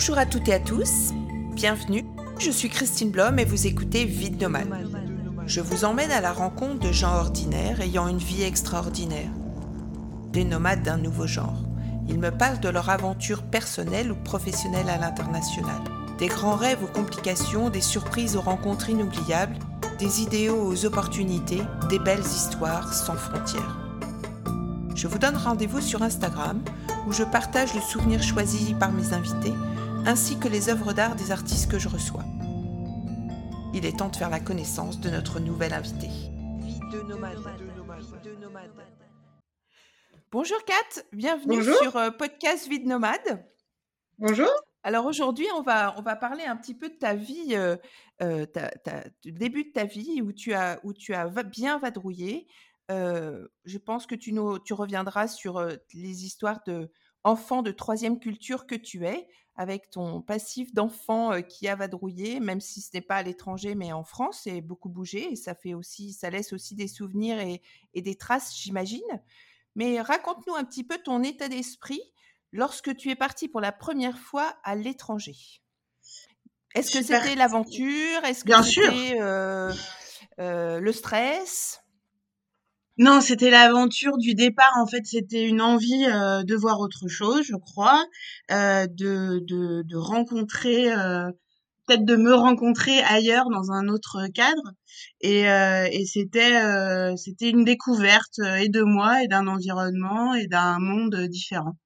[0.00, 1.12] Bonjour à toutes et à tous,
[1.52, 2.06] bienvenue.
[2.38, 4.88] Je suis Christine Blom et vous écoutez Vide Nomade.
[5.44, 9.28] Je vous emmène à la rencontre de gens ordinaires ayant une vie extraordinaire.
[10.32, 11.66] Des nomades d'un nouveau genre.
[12.08, 15.82] Ils me parlent de leur aventure personnelle ou professionnelle à l'international.
[16.18, 19.58] Des grands rêves aux complications, des surprises aux rencontres inoubliables,
[19.98, 21.60] des idéaux aux opportunités,
[21.90, 23.76] des belles histoires sans frontières.
[24.94, 26.62] Je vous donne rendez-vous sur Instagram
[27.06, 29.52] où je partage le souvenir choisi par mes invités
[30.06, 32.24] ainsi que les œuvres d'art des artistes que je reçois.
[33.74, 36.08] Il est temps de faire la connaissance de notre nouvel invité.
[36.08, 37.38] Vie de nomade.
[40.32, 43.44] Bonjour Kat, bienvenue sur euh, podcast Vie de nomade.
[44.18, 44.48] Bonjour.
[44.82, 47.76] Alors aujourd'hui, on va, on va parler un petit peu de ta vie, euh,
[48.22, 48.46] euh,
[49.22, 52.46] du début de ta vie où tu as, où tu as bien vadrouillé.
[52.88, 55.60] je pense que tu, nous, tu reviendras sur
[55.92, 56.90] les histoires de
[57.24, 59.28] enfants de troisième culture que tu es,
[59.60, 63.92] avec ton passif d'enfant qui a vadrouillé, même si ce n'est pas à l'étranger, mais
[63.92, 67.60] en France, et beaucoup bougé, et ça fait aussi, ça laisse aussi des souvenirs et,
[68.00, 69.02] des traces, j'imagine.
[69.76, 72.00] Mais raconte-nous un petit peu ton état d'esprit
[72.52, 75.36] lorsque tu es parti pour la première fois à l'étranger.
[76.74, 78.24] Est-ce que c'était l'aventure?
[78.24, 79.18] Est-ce que c'était
[80.38, 81.82] le stress?
[83.00, 84.72] Non, c'était l'aventure du départ.
[84.76, 88.04] En fait, c'était une envie euh, de voir autre chose, je crois,
[88.50, 91.30] euh, de, de, de, rencontrer, euh,
[91.86, 94.74] peut-être de me rencontrer ailleurs dans un autre cadre.
[95.22, 96.60] Et, et c'était
[97.16, 101.76] c'était une découverte et de moi et d'un environnement et d'un monde différent.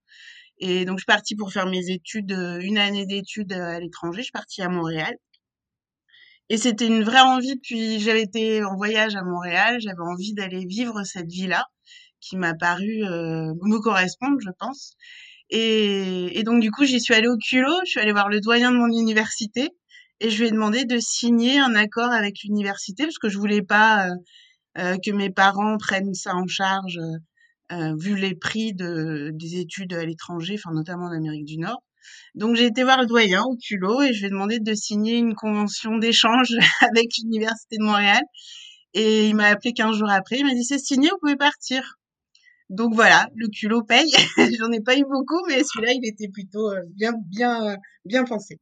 [0.58, 4.18] Et donc, je suis partie pour faire mes études, une année d'études à l'étranger.
[4.18, 5.14] Je suis partie à Montréal.
[6.50, 10.66] Et c'était une vraie envie, puis j'avais été en voyage à Montréal, j'avais envie d'aller
[10.66, 11.64] vivre cette vie-là,
[12.20, 14.92] qui m'a paru euh, me correspondre, je pense.
[15.50, 18.72] Et, donc du coup, j'y suis allée au culot, je suis allée voir le doyen
[18.72, 19.70] de mon université,
[20.20, 23.62] et je lui ai demandé de signer un accord avec l'université, parce que je voulais
[23.62, 24.14] pas euh,
[24.78, 26.98] euh que mes parents prennent ça en charge,
[27.72, 31.82] euh, vu les prix de, des études à l'étranger, enfin notamment en Amérique du Nord.
[32.34, 35.16] Donc j'ai été voir le doyen au culot et je lui ai demandé de signer
[35.16, 36.48] une convention d'échange
[36.80, 38.22] avec l'Université de Montréal.
[38.94, 41.98] Et il m'a appelé 15 jours après, il m'a dit c'est signé, vous pouvez partir.
[42.70, 44.10] Donc voilà, le culot paye.
[44.58, 48.58] J'en ai pas eu beaucoup, mais celui-là, il était plutôt euh, bien, bien, bien pensé.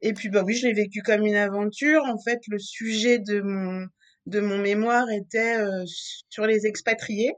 [0.00, 2.02] Et puis bah oui, je l'ai vécu comme une aventure.
[2.04, 3.86] En fait, le sujet de mon
[4.26, 5.84] de mon mémoire était euh,
[6.28, 7.32] sur les expatriés.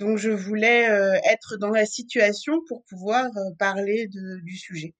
[0.00, 4.94] Donc je voulais euh, être dans la situation pour pouvoir euh, parler de, du sujet.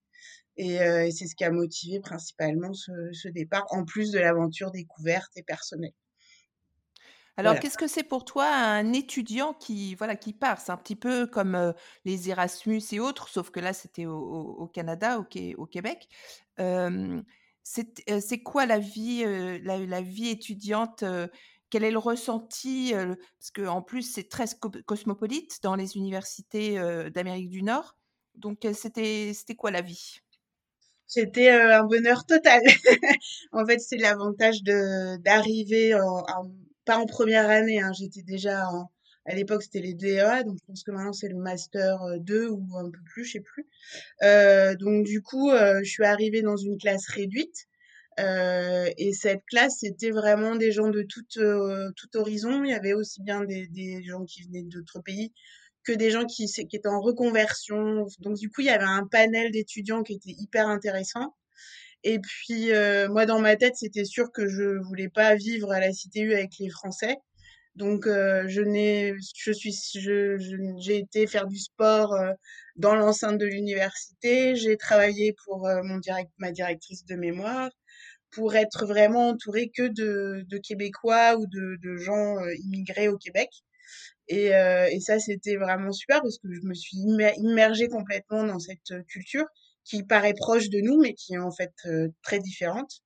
[0.59, 4.19] Et, euh, et c'est ce qui a motivé principalement ce, ce départ, en plus de
[4.19, 5.95] l'aventure découverte et personnelle.
[7.39, 10.61] Alors, qu'est-ce que c'est pour toi un étudiant qui, voilà, qui part?
[10.61, 11.73] C'est un petit peu comme
[12.05, 16.07] les Erasmus et autres, sauf que là, c'était au, au, Canada, au, au Québec.
[16.59, 17.23] Euh,
[17.63, 19.25] c'est quoi la vie,
[19.63, 21.03] la, la, vie étudiante
[21.71, 24.47] quel est le ressenti Parce qu'en plus, c'est très
[24.87, 26.79] cosmopolite dans les universités
[27.15, 27.97] d'Amérique du Nord.
[28.35, 30.21] Donc, c'était quoi la vie?
[31.07, 32.61] C'était un bonheur total.
[33.53, 35.97] en fait, c'est l'avantage d'arriver,
[36.85, 38.65] pas en première année, hein, j'étais déjà
[39.27, 42.77] à l'époque c'était les DEA, donc je pense que maintenant c'est le master 2 ou
[42.77, 43.67] un peu plus, je sais plus.
[44.79, 47.69] donc du coup, je suis arrivée dans une classe réduite
[48.97, 52.65] et cette classe, c'était vraiment des gens de tout, euh, tout horizon.
[52.65, 55.33] Il y avait aussi bien des, des gens qui venaient d'autres pays
[55.85, 58.07] que des gens qui, qui étaient en reconversion.
[58.21, 61.35] Donc du coup, il y avait un panel d'étudiants qui était hyper intéressant.
[62.05, 65.81] Et puis euh, moi, dans ma tête, c'était sûr que je voulais pas vivre à
[65.81, 67.17] la CTU avec les Français.
[67.77, 70.37] Donc euh, je n'ai, je suis, je,
[70.81, 72.33] j'ai été faire du sport euh,
[72.77, 74.57] dans l'enceinte de l'université.
[74.57, 77.71] J'ai travaillé pour mon direct, ma directrice de mémoire
[78.33, 83.19] pour être vraiment entouré que de, de Québécois ou de, de gens euh, immigrés au
[83.19, 83.51] Québec.
[84.29, 88.61] Et, euh, et ça, c'était vraiment super parce que je me suis immergée complètement dans
[88.61, 89.47] cette euh, culture
[89.85, 91.73] qui paraît proche de nous, mais qui est en fait
[92.23, 93.01] très différente.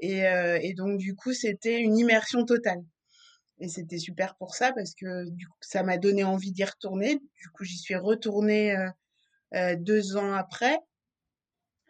[0.00, 0.24] Et,
[0.62, 2.82] et donc, du coup, c'était une immersion totale.
[3.60, 7.14] Et c'était super pour ça parce que du coup, ça m'a donné envie d'y retourner.
[7.14, 8.76] Du coup, j'y suis retournée
[9.54, 10.78] euh, deux ans après.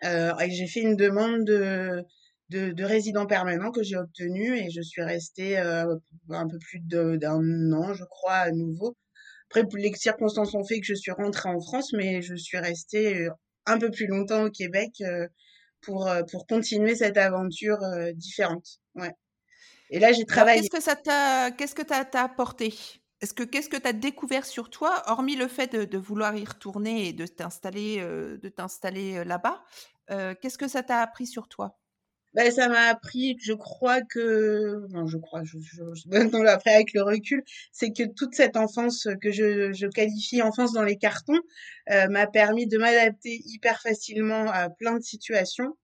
[0.04, 2.04] Euh, et j'ai fait une demande de,
[2.50, 5.96] de, de résident permanent que j'ai obtenu et je suis restée euh,
[6.30, 8.96] un peu plus d'un an, je crois, à nouveau.
[9.50, 13.26] Après, les circonstances ont fait que je suis rentrée en France, mais je suis restée
[13.26, 13.30] euh,
[13.66, 15.26] un peu plus longtemps au Québec euh,
[15.80, 17.78] pour, pour continuer cette aventure
[18.14, 18.66] différente.
[18.96, 19.12] Ouais.
[19.90, 20.60] Et là, j'ai travaillé.
[20.60, 22.74] Qu'est-ce que ça t'a, qu'est-ce que t'as, apporté?
[23.20, 26.36] Est-ce que qu'est-ce que tu as découvert sur toi, hormis le fait de de vouloir
[26.36, 29.62] y retourner et de t'installer, de t'installer, là-bas,
[30.08, 31.77] qu'est-ce que ça t'a appris sur toi?
[32.34, 36.74] Bah, ça m'a appris je crois que non, je crois, je je je maintenant après
[36.74, 37.42] avec le recul,
[37.72, 41.38] c'est que toute cette enfance que je je qualifie enfance dans les cartons,
[41.90, 45.74] heu, m'a permis de m'adapter hyper facilement à plein de situations.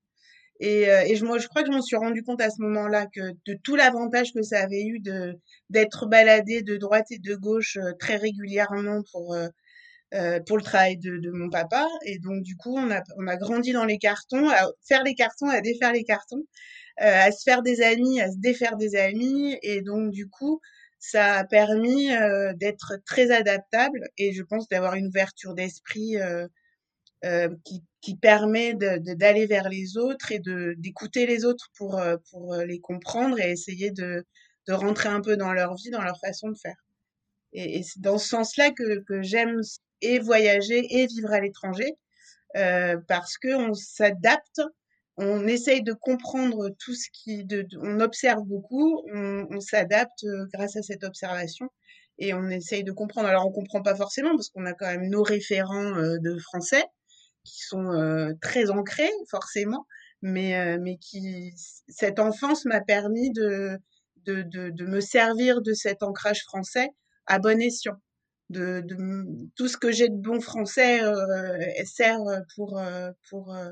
[0.60, 2.62] Et heu et je moi je crois que je m'en suis rendu compte à ce
[2.62, 5.34] moment-là que de tout l'avantage que ça avait eu de
[5.70, 9.34] d'être baladée de droite et de gauche, heu, très régulièrement pour,
[10.14, 13.26] heu, pour le travail de de mon papa et donc du coup on a on
[13.28, 16.38] a grandi dans les cartons, à faire les cartons, à défaire les cartons,
[17.02, 20.60] heu, à se faire des amis, à se défaire des amis et donc du coup
[21.00, 26.48] ça a permis, heu, d'être très adaptable et je pense d'avoir une ouverture d'esprit, heu
[27.26, 30.40] heu, qui qui permet d'aller vers les autres et
[30.78, 34.24] d'écouter les autres pour, heu, pour, les comprendre et essayer de
[34.68, 36.76] de rentrer un peu dans leur vie, dans leur façon de faire.
[37.54, 39.60] Et, c'est dans ce sens-là que, que j'aime
[40.02, 41.94] et voyager et vivre à l'étranger,
[42.56, 44.60] euh, parce que on s'adapte,
[45.16, 50.24] on essaye de comprendre tout ce qui, de, de- on observe beaucoup, on, on s'adapte
[50.24, 51.68] euh, grâce à cette observation
[52.18, 53.28] et on essaye de comprendre.
[53.28, 56.84] Alors on comprend pas forcément parce qu'on a quand même nos référents euh, de français
[57.44, 59.86] qui sont euh, très ancrés forcément,
[60.22, 61.52] mais euh, mais qui
[61.88, 63.78] cette enfance m'a permis de
[64.24, 66.88] de, de de me servir de cet ancrage français
[67.26, 67.96] à bon escient.
[68.50, 68.84] De,
[69.56, 72.20] tout ce que j'ai de bon français euh, sert
[72.54, 73.70] pour euh, pour euh,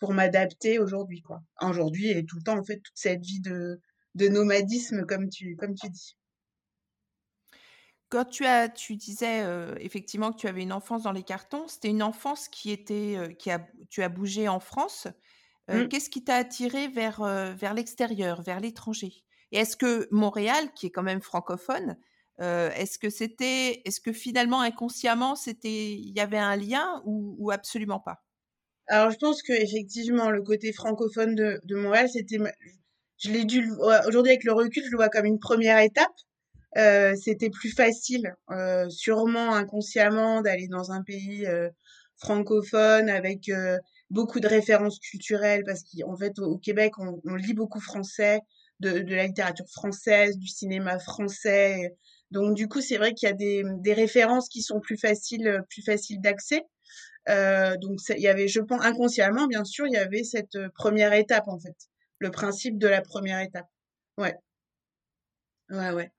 [0.00, 1.42] pour m'adapter aujourd'hui quoi.
[1.62, 3.80] Aujourd'hui et tout le temps en fait toute cette vie de
[4.16, 6.16] de nomadisme comme tu comme tu dis.
[8.08, 9.44] Quand tu as tu disais,
[9.80, 13.50] effectivement que tu avais une enfance dans les cartons, c'était une enfance qui était, qui
[13.50, 15.08] a tu as bougé en France.
[15.70, 15.88] Heu, Mm.
[15.88, 17.22] qu'est-ce qui t'a attiré vers,
[17.54, 19.24] vers l'extérieur, vers l'étranger?
[19.52, 21.96] Et est-ce que Montréal, qui est quand même francophone,
[22.38, 28.00] est-ce que c'était est-ce que finalement inconsciemment c'était il y avait un lien ou absolument
[28.00, 28.24] pas?
[28.88, 32.38] Alors je pense que effectivement le côté francophone de, Montréal c'était
[33.18, 33.70] je l'ai dû
[34.06, 36.12] aujourd'hui avec le recul je le vois comme une première étape
[37.16, 38.34] c'était plus facile,
[38.88, 41.46] sûrement inconsciemment, d'aller dans un pays
[42.16, 43.50] francophone avec
[44.10, 48.40] beaucoup de références culturelles, parce qu'en fait, au, Québec, on, lit beaucoup français,
[48.80, 51.96] de la littérature française, du cinéma français.
[52.30, 55.62] Donc, du coup, c'est vrai qu'il y a des, des références qui sont plus faciles,
[55.68, 56.62] plus faciles d'accès.
[57.28, 60.68] Euh, donc, il y avait, je pense, inconsciemment, bien sûr, il y avait cette euh,
[60.74, 61.76] première étape, en fait.
[62.18, 63.66] Le principe de la première étape.
[64.18, 64.34] Ouais,
[65.70, 66.10] ouais, ouais.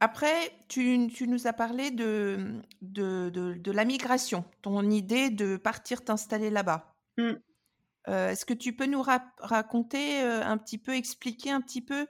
[0.00, 5.30] Après, tu tu nous as parlé de, mmh, de de de la migration, ton idée
[5.30, 6.94] de partir t'installer là-bas.
[7.16, 7.32] Mm.
[8.08, 12.06] Heu, est-ce que tu peux nous raconter, un petit peu, expliquer un petit peu,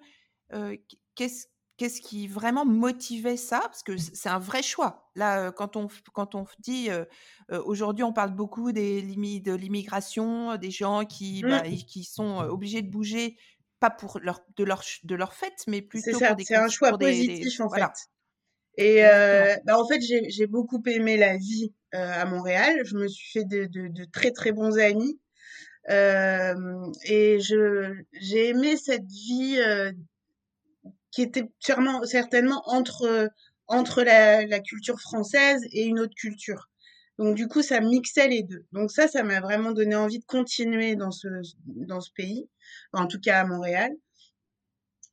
[1.14, 3.60] qu'est-ce qu'est-ce qui vraiment motivait ça?
[3.60, 5.10] Parce que c c'est un vrai choix.
[5.16, 6.88] Là, quand on quand on dit,
[7.50, 11.66] aujourd'hui, on parle beaucoup des limi de l'immigration, des gens qui, bah, Mm.
[11.66, 13.36] et qui sont, obligés de bouger,
[13.80, 16.68] pas pour leur de leur de leur fait, mais plutôt pour ça, des c'est un
[16.68, 17.90] choix pour des positif en fait.
[18.76, 22.80] Et euh, bah, en fait, j'ai j'ai beaucoup aimé la vie euh, à Montréal.
[22.84, 25.20] Je me suis fait de, de, de très très bons amis.
[25.90, 26.54] Euh,
[27.06, 29.58] et je j'ai aimé cette vie
[31.14, 33.30] qui était sûrement certainement entre
[33.66, 36.68] entre la, la culture française et une autre culture.
[37.18, 38.64] Donc du coup, ça mixait les deux.
[38.72, 41.28] Donc ça, ça m'a vraiment donné envie de continuer dans ce
[41.66, 42.48] dans ce pays,
[42.92, 43.90] en tout cas à Montréal.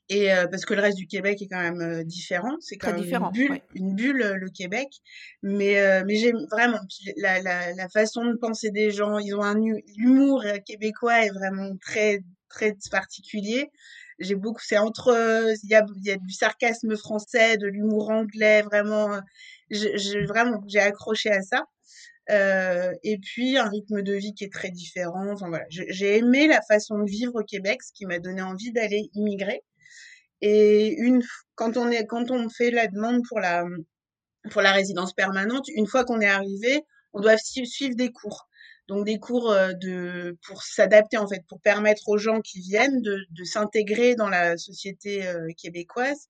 [0.10, 2.92] Et euh, parce que le reste du Québec est quand même euh, différent, c'est quand
[2.92, 3.64] Très même une bulle, ouais.
[3.76, 4.90] une bulle euh, le Québec.
[5.42, 6.80] Mais euh, mais j'aime vraiment
[7.18, 11.26] la, la la façon de penser des gens, ils ont un hu- l'humour euh, québécois
[11.26, 13.70] est vraiment très très particulier.
[14.22, 18.10] J'ai beaucoup, c'est entre euh, il y a y a du sarcasme français, de l'humour
[18.12, 19.14] anglais, vraiment.
[19.14, 19.22] euh,
[19.72, 21.64] je- vraiment j'ai accroché à ça.
[22.32, 25.28] Euh, et puis un rythme de vie qui est très différent.
[25.34, 28.72] Enfin voilà, j'ai aimé la façon de vivre au Québec, ce qui m'a donné envie
[28.72, 29.64] d'aller immigrer.
[30.42, 31.24] Et une,
[31.56, 33.66] quand on est, quand on fait la demande pour la,
[34.52, 38.48] pour la résidence permanente, une fois qu'on est arrivé, on doit sui- suivre des cours.
[38.92, 43.26] Donc des cours euh, pour s'adapter en fait, pour permettre aux gens qui viennent de,
[43.46, 46.28] s'intégrer dans la société euh, québécoise.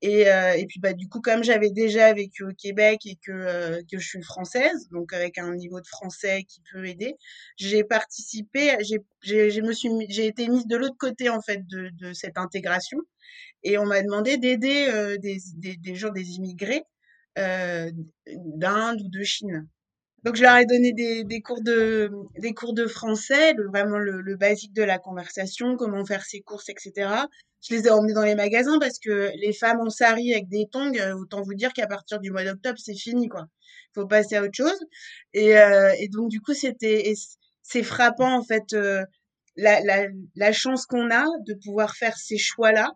[0.00, 3.82] Et, euh, et puis bah du coup comme j'avais déjà vécu au Québec et que
[3.90, 7.16] que je suis française, donc avec un niveau de français qui peut aider,
[7.56, 12.98] j'ai participé, j'ai j'ai été mise de l'autre côté en fait de cette intégration
[13.64, 16.84] et on m'a demandé d'aider des, gens, des immigrés
[17.36, 19.68] d'Inde ou de Chine.
[20.24, 23.98] Donc je leur ai donné des, des cours de des cours de français, le, vraiment
[23.98, 27.10] le, le basique de la conversation, comment faire ses courses, etc.
[27.62, 30.66] Je les ai emmenés dans les magasins parce que les femmes en sari avec des
[30.70, 33.46] tongs, euh, autant vous dire qu'à partir du mois d'octobre, c'est fini, quoi.
[33.94, 34.78] Faut passer à autre chose.
[35.34, 37.12] Et, euh, et donc, du coup, c'était,
[37.62, 39.04] c'est frappant, en fait, euh,
[39.56, 40.06] la, la,
[40.36, 42.92] la chance qu'on a de pouvoir faire ces choix-là,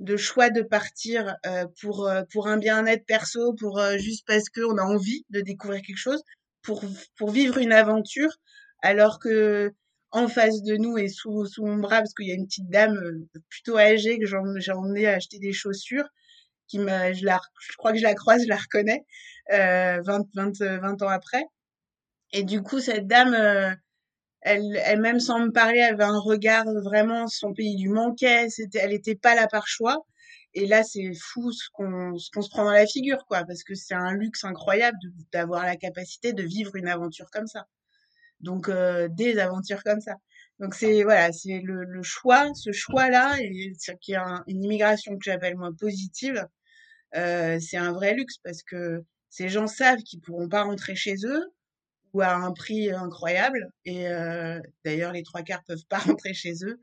[0.00, 4.48] de choix de partir euh, pour, euh, pour un bien-être perso, pour euh, juste parce
[4.50, 6.22] qu'on a envie de découvrir quelque chose,
[6.64, 6.82] pour,
[7.16, 8.30] pour vivre une aventure,
[8.82, 9.72] alors que
[10.10, 12.70] en face de nous et sous, sous mon bras, parce qu'il y a une petite
[12.70, 12.98] dame
[13.48, 16.08] plutôt âgée que j'ai emmené acheter des chaussures,
[16.68, 19.04] qui m'a, je la, je crois que je la croise, je la reconnais,
[19.52, 21.44] euh, 20, 20, 20 ans après.
[22.32, 23.34] Et du coup, cette dame,
[24.40, 28.78] elle, elle même sans me parler, avait un regard vraiment, son pays lui manquait, c'était,
[28.78, 30.06] elle était pas là par choix.
[30.54, 33.94] Et là, c'est fou ce qu'on se prend dans la figure, quoi, parce que c'est
[33.94, 34.98] un luxe incroyable
[35.32, 37.66] d'avoir la capacité de vivre une aventure comme ça.
[38.40, 40.16] Donc, euh, des aventures comme ça.
[40.60, 43.36] Donc, c'est voilà, c'est le, le, choix, ce choix-là,
[44.00, 46.46] qui est une immigration que j'appelle moi positive,
[47.16, 51.14] euh, c'est un vrai luxe parce que ces gens savent qu'ils pourront pas rentrer chez
[51.24, 51.44] eux
[52.12, 53.70] ou à un prix incroyable.
[53.84, 56.80] Et euh, d'ailleurs, les trois quarts peuvent pas rentrer chez eux.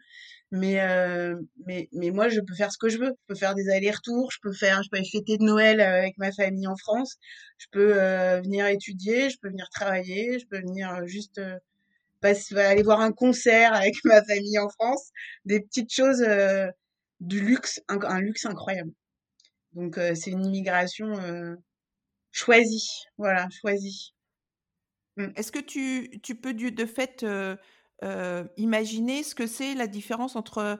[0.51, 3.13] Mais, euh, mais, mais moi, je peux faire ce que je veux.
[3.21, 6.31] Je peux faire des allers-retours, je peux faire, je peux fêter de Noël avec ma
[6.31, 7.17] famille en France,
[7.57, 11.57] je peux euh, venir étudier, je peux venir travailler, je peux venir juste euh,
[12.21, 15.11] passer, aller voir un concert avec ma famille en France,
[15.45, 16.67] des petites choses euh,
[17.19, 18.91] du luxe, un, un, luxe incroyable.
[19.73, 21.55] Donc euh, c'est une immigration euh,
[22.31, 24.13] choisie, voilà, choisie.
[25.17, 25.27] Mmh.
[25.35, 27.25] Est-ce que tu, tu peux de fait
[28.03, 30.79] euh, euh, imaginer ce que c'est la différence entre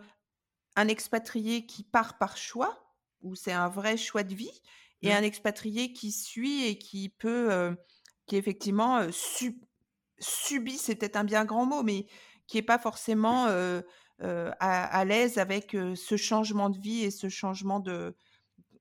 [0.76, 4.62] un expatrié qui part par choix, où c'est un vrai choix de vie,
[5.02, 5.14] et mmh.
[5.14, 7.74] un expatrié qui suit et qui peut, euh,
[8.26, 9.56] qui effectivement sub,
[10.20, 12.08] subit, c'est peut-être un bien grand mot, mais
[12.48, 13.84] qui n'est pas forcément à,
[14.60, 18.16] à l'aise avec ce changement de vie et ce changement de,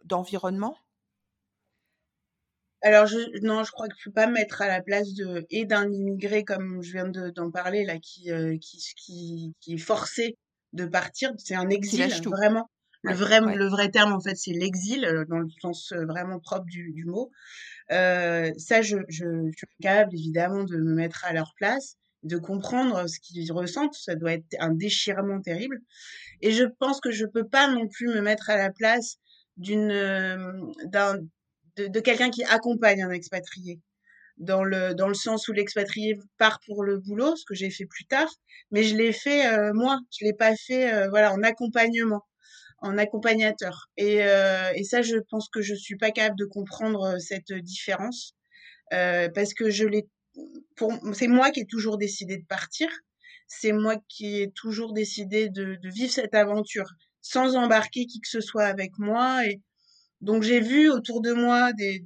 [0.05, 0.77] d'environnement
[2.83, 5.47] alors je, non, je crois que je peux pas me mettre à la place de
[5.51, 9.79] et d'un immigré comme je viens d'en parler là, qui, euh, qui qui qui est
[9.79, 10.37] forcé
[10.73, 11.33] de partir.
[11.39, 12.71] C'est un exil vraiment.
[13.03, 13.55] Le vrai ouais.
[13.57, 16.93] le vrai terme en fait c'est l'exil euh, dans le sens euh, vraiment propre du,
[16.93, 17.31] du mot.
[17.93, 22.37] Euh, ça, je, je, je suis capable évidemment de me mettre à leur place, de
[22.37, 23.95] comprendre ce qu'ils ressentent.
[23.95, 25.81] Ça doit être un déchirement terrible.
[26.41, 29.17] Et je pense que je peux pas non plus me mettre à la place
[29.57, 29.89] d'une
[30.85, 31.19] d'un
[31.77, 33.81] de, de quelqu'un qui accompagne un expatrié.
[34.39, 37.87] Dans le dans le sens où l'expatrié part pour le boulot, ce que j'ai fait
[37.87, 38.29] plus tard,
[38.71, 42.23] mais je l'ai fait euh, moi, je l'ai pas fait euh, voilà en accompagnement,
[42.79, 43.91] en accompagnateur.
[43.99, 47.53] Et euh, et ça, je pense que je suis pas capable de comprendre euh, cette
[47.53, 48.35] différence
[48.95, 50.09] euh, parce que je l'ai
[50.77, 52.89] pour c'est moi qui ai toujours décidé de partir,
[53.47, 58.29] c'est moi qui ai toujours décidé de, de vivre cette aventure sans embarquer qui que
[58.29, 59.43] ce soit avec moi
[60.21, 62.01] donc j'ai vu autour de moi des,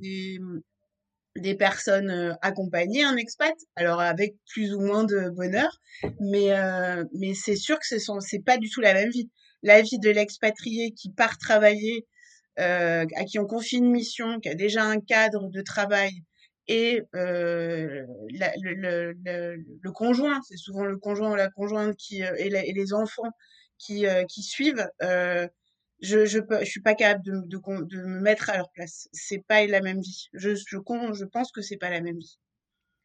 [1.36, 5.80] des, personnes euh, accompagner un expat, alors avec plus ou moins de bonheur,
[6.20, 9.30] mais, euh, mais c'est sûr que ce sont, c'est pas du tout la même vie.
[9.62, 12.06] La vie de l'expatrié qui part travailler,
[12.60, 16.12] euh, à qui on confie une mission, qui a déjà un cadre de travail,
[16.68, 18.06] et le,
[19.92, 23.32] conjoint, c'est souvent le conjoint ou la conjointe qui, et, les enfants
[23.78, 24.86] qui, qui suivent,
[26.04, 29.08] je je suis pas capable de, me mettre à leur place.
[29.12, 30.28] C'est pas la même vie.
[30.32, 32.38] Je pense que c'est pas la même vie.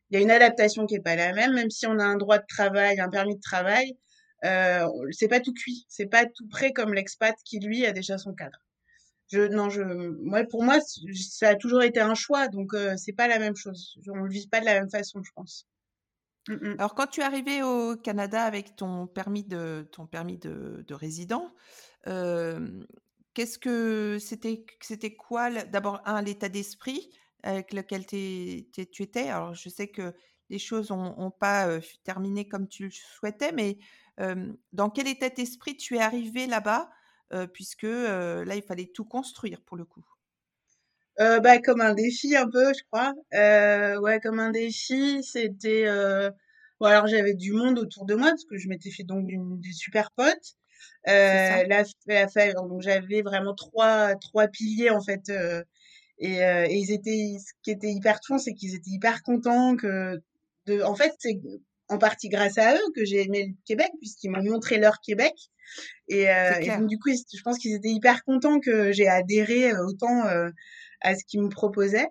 [0.10, 2.18] Il y a une adaptation qui est pas la même, même si on a un
[2.18, 3.96] droit de travail, un permis de travail,
[4.46, 8.18] euh, c'est pas tout cuit, c'est pas tout prêt comme l'expat qui lui a déjà
[8.18, 8.58] son cadre.
[9.32, 9.68] Non
[10.22, 10.80] moi pour moi
[11.14, 14.00] ça a toujours été un choix donc euh, c'est pas la même chose.
[14.08, 15.68] On le vit pas de la même façon je pense.
[16.48, 16.76] Mm -mm.
[16.80, 21.54] Alors quand tu es arrivé au Canada avec ton permis de résident,
[22.06, 27.10] qu'est-ce que c'était c'était quoi d'abord un l'état d'esprit
[27.44, 29.30] avec lequel tu étais?
[29.30, 30.14] Alors je sais que
[30.50, 33.78] les choses ont, pas euh, terminé comme tu le souhaitais mais
[34.74, 36.90] dans quel état d'esprit tu es arrivé là-bas
[37.54, 40.04] puisque là il fallait tout construire pour le coup?
[41.18, 43.14] Bah comme un défi un peu je crois.
[44.02, 45.86] Ouais comme un défi c'était
[46.82, 50.12] alors j'avais du monde autour de moi parce que je m'étais fait donc des super
[50.12, 50.56] potes
[51.08, 55.64] euh, la, la donc j'avais vraiment trois trois piliers en fait euh,
[56.18, 59.76] et, euh, et, ils étaient ce qui était hyper touchant c'est qu'ils étaient hyper contents
[59.76, 60.22] que
[60.66, 61.40] de en fait c'est
[61.88, 65.34] en partie grâce à eux que j'ai aimé le Québec puisqu'ils m'ont montré leur Québec
[66.08, 69.74] et, euh, et donc du coup je pense qu'ils étaient hyper contents que j'ai adhéré
[69.74, 70.24] autant
[71.02, 72.10] à ce qu'ils me proposaient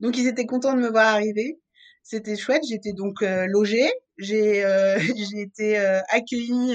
[0.00, 1.58] donc ils étaient contents de me voir arriver
[2.04, 2.62] c'était chouette.
[2.66, 3.90] J'étais donc logée.
[4.16, 4.64] J'ai
[5.30, 5.76] j'ai été
[6.08, 6.74] accueillie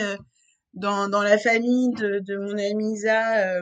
[0.74, 3.62] dans, dans la famille de, de mon amie Isa,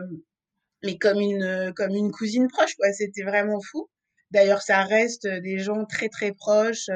[0.83, 2.91] mais comme une comme une cousine proche quoi.
[2.93, 3.89] C'était vraiment fou.
[4.31, 6.89] D'ailleurs, ça reste des gens très très proches.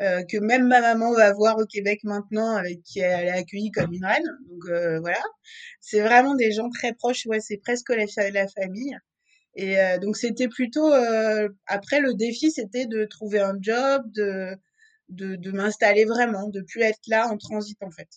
[0.00, 3.70] Euh, que même ma maman va voir au Québec maintenant, avec qui elle est accueillie
[3.70, 4.24] comme une reine.
[4.48, 5.22] Donc euh, voilà,
[5.80, 7.26] c'est vraiment des gens très proches.
[7.26, 8.96] Ouais, c'est presque la, la famille.
[9.56, 10.92] Et euh, donc c'était plutôt
[11.66, 14.56] après le défi, c'était de trouver un job, de
[15.10, 18.08] de, de m'installer vraiment, de plus être là en transit en fait.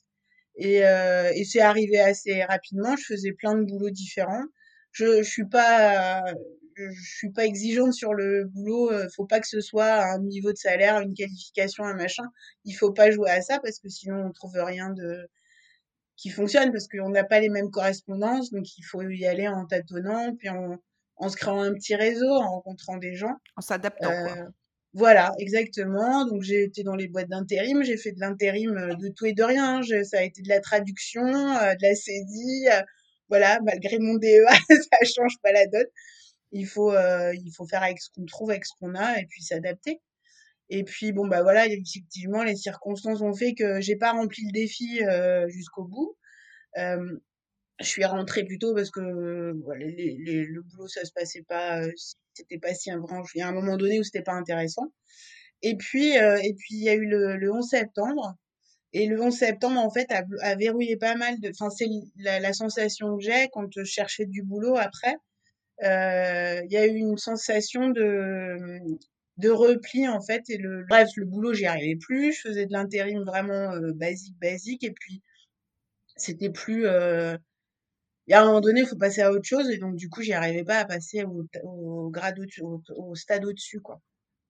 [0.57, 2.95] Et, et c'est arrivé assez rapidement.
[2.95, 4.45] Je faisais plein de boulots différents.
[4.91, 6.23] Je, je suis pas
[6.77, 8.91] je suis pas exigeante sur le boulot.
[8.91, 12.25] Euh, faut pas que ce soit un niveau de salaire, une qualification, un machin.
[12.65, 15.27] Il faut pas jouer à ça parce que sinon on trouve rien de
[16.15, 18.51] qui fonctionne parce qu'on n'a pas les mêmes correspondances.
[18.51, 20.77] Donc il faut y aller en tâtonnant, puis en,
[21.17, 23.35] en se créant un petit réseau, en rencontrant des gens.
[23.55, 24.09] En s'adaptant.
[24.09, 24.45] Euh,
[24.97, 26.25] voilà, exactement.
[26.25, 29.33] Donc j'ai été dans les boîtes d'intérim, j'ai fait de l'intérim euh, de tout et
[29.33, 29.81] de rien.
[30.03, 32.67] Ça a été de la traduction, de la saisie.
[33.29, 35.87] voilà, malgré mon DEA, ça change pas la donne
[36.51, 39.25] il faut euh, il faut faire avec ce qu'on trouve avec ce qu'on a et
[39.25, 40.01] puis s'adapter
[40.69, 44.51] et puis bon bah voilà effectivement les circonstances ont fait que j'ai pas rempli le
[44.51, 46.17] défi euh, jusqu'au bout
[46.77, 47.19] euh,
[47.79, 48.99] je suis rentrée plus tôt parce que
[49.77, 51.81] les, le boulot ça se passait pas
[52.37, 53.01] c'était pas si un
[53.35, 54.91] il y a un moment donné où c'était pas intéressant.
[55.63, 58.37] Et puis et puis il y a eu le, le 11 septembre.
[58.93, 61.49] Et le 11 septembre, en fait, a, a verrouillé pas mal de.
[61.49, 65.15] Enfin, c'est la, sensation que j'ai quand je cherchais du boulot après.
[65.83, 68.79] Euh, il y a eu une sensation de
[69.37, 72.33] de repli en fait et le bref le boulot j'y arrivais plus.
[72.33, 74.83] Je faisais de l'intérim vraiment euh, basique basique.
[74.83, 75.21] Et puis
[76.15, 77.37] c'était plus euh,
[78.27, 80.09] il y a un moment donné il faut passer à autre chose et donc du
[80.09, 84.01] coup j'y arrivais pas à passer au, au grade au, au, stade au dessus quoi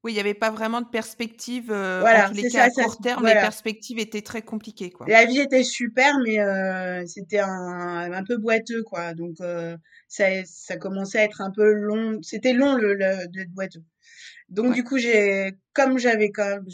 [0.04, 1.72] oui, il n'y avait pas vraiment de perspective.
[1.72, 4.92] Euh, voilà, en tous les cas, ça, à court terme, les perspectives étaient très compliquées.
[4.92, 5.08] Quoi.
[5.10, 8.84] La vie était super, mais euh, c'était un, un peu boiteux.
[8.84, 9.14] quoi.
[9.16, 9.76] Donc, euh,
[10.08, 12.20] ça, ça commençait à être un peu long.
[12.22, 13.84] C'était long le, le, d'être boiteux.
[14.50, 16.66] Donc, du coup, j'ai, comme j'avais quand même.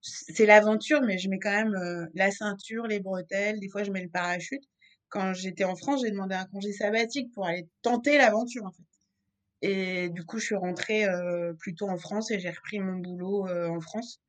[0.00, 3.60] c'est l'aventure, mais je mets quand même euh, la ceinture, les bretelles.
[3.60, 4.64] Des fois, je mets le parachute.
[5.12, 8.82] Quand j'étais en France, j'ai demandé un congé sabbatique pour aller tenter l'aventure, en fait.
[9.60, 13.46] Et du coup, je suis rentrée euh, plutôt en France et j'ai repris mon boulot
[13.46, 14.22] euh, en France.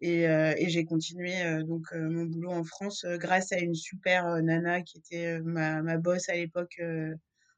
[0.00, 1.32] Et, euh, et j'ai continué
[1.64, 6.28] donc mon boulot en France grâce à une super nana qui était ma, ma boss
[6.28, 6.80] à l'époque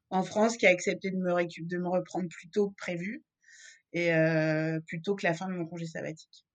[0.09, 3.23] en France, qui a accepté de me, récup de me reprendre plus tôt que prévu
[3.93, 4.11] et
[4.87, 6.45] plutôt que la fin de mon congé sabbatique.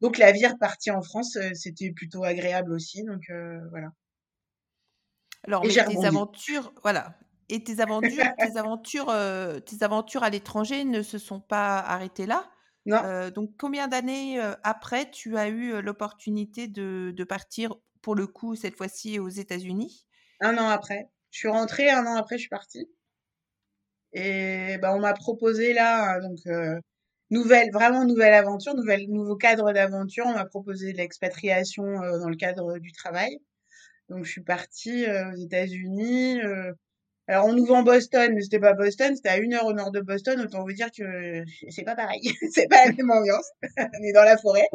[0.00, 3.02] Donc la vie repartie en France, c'était plutôt agréable aussi.
[3.02, 3.24] Donc
[3.70, 3.90] voilà.
[5.46, 7.14] Alors, mais des aventures, voilà,
[7.48, 12.26] et tes aventures, tes aventures, euh, tes aventures à l'étranger ne se sont pas arrêtées
[12.26, 12.50] là?
[12.86, 13.02] Non.
[13.04, 18.26] Euh, donc, combien d'années euh, après tu as eu l'opportunité de, de, partir, pour le
[18.26, 20.06] coup, cette fois-ci aux États-Unis?
[20.40, 21.08] Un an après.
[21.30, 22.90] Je suis rentrée, un an après, je suis partie.
[24.12, 26.38] Et bah, on m'a proposé là, donc,
[27.30, 30.24] nouvelle, vraiment nouvelle aventure, nouvelle, nouveau cadre d'aventure.
[30.26, 33.38] On m'a proposé l'expatriation dans le cadre du travail.
[34.08, 36.40] Donc, je suis partie aux États-Unis.
[37.26, 39.90] Alors, on nous vend Boston, mais c'était pas Boston, c'était à une heure au nord
[39.90, 40.38] de Boston.
[40.42, 42.20] Autant vous dire que c'est pas pareil.
[42.52, 43.50] c'est pas la même ambiance.
[43.78, 44.68] on est dans la forêt.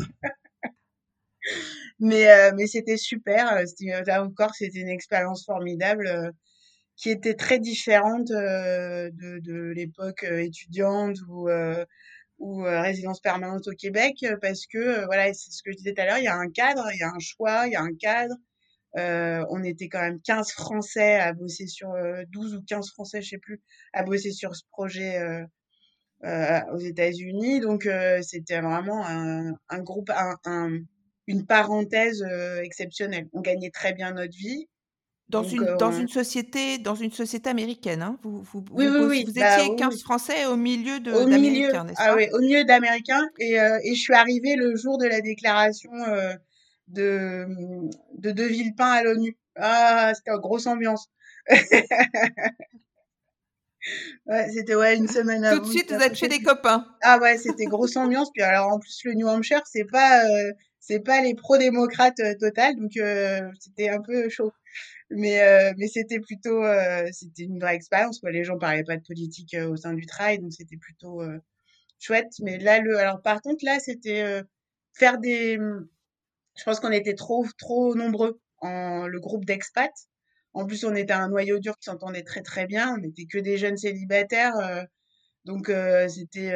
[2.00, 3.62] mais, euh, mais c'était super.
[3.68, 6.32] C'était, là encore, c'était une expérience formidable euh,
[6.96, 11.50] qui était très différente euh, de, de l'époque étudiante ou,
[12.40, 16.06] ou résidence permanente au Québec parce que, voilà, c'est ce que je disais tout à
[16.06, 17.96] l'heure, il y a un cadre, il y a un choix, il y a un
[17.96, 18.36] cadre.
[18.98, 23.22] Euh, on était quand même 15 Français à bosser sur euh, 12 ou 15 Français,
[23.22, 23.62] je sais plus,
[23.94, 25.44] à bosser sur ce projet euh,
[26.26, 27.60] euh aux États-Unis.
[27.60, 30.72] Donc euh, c'était vraiment un, un groupe, un,
[31.28, 33.28] une parenthèse euh, exceptionnelle.
[33.34, 34.68] On gagnait très bien notre vie.
[35.28, 39.24] Dans une dans une société dans une société américaine, hein vous vous oui, vous, oui,
[39.28, 43.52] vous bah étiez 15 Français au milieu d'Américains, n'est-ce ah, oui, au milieu d'Américains et,
[43.54, 45.92] et je suis arrivée le jour de la déclaration
[46.90, 47.48] de,
[48.18, 49.38] de De Villepin à l'ONU.
[49.56, 51.08] Ah, c'était une grosse ambiance.
[54.28, 55.62] ouais, c'était ouais, une semaine avant.
[55.62, 56.86] Tout de suite, vous êtes chez des copains.
[57.02, 58.32] Ah ouais, c'était grosse ambiance.
[58.34, 62.36] Puis alors, en plus, le New Hampshire, c'est pas, euh, c'est pas les pro-démocrates euh,
[62.40, 62.76] total.
[62.76, 64.52] Donc, euh, c'était un peu chaud.
[65.12, 66.64] Mais, euh, mais c'était plutôt,
[67.12, 68.20] c'était une vraie expérience.
[68.20, 68.32] Quoi.
[68.32, 70.40] Les gens parlaient pas de politique au sein du travail.
[70.40, 71.22] Donc, c'était plutôt
[72.00, 72.32] chouette.
[72.42, 74.44] Mais là, le, alors, par contre, là, c'était
[74.94, 75.58] faire des,
[76.60, 80.10] je pense qu'on était trop, trop nombreux en le groupe d'expats.
[80.54, 82.94] En plus, on était un noyau dur qui s'entendait très très bien.
[82.96, 84.58] On n'était que des jeunes célibataires.
[84.58, 84.84] Euh,
[85.46, 85.72] Donc
[86.10, 86.52] c'était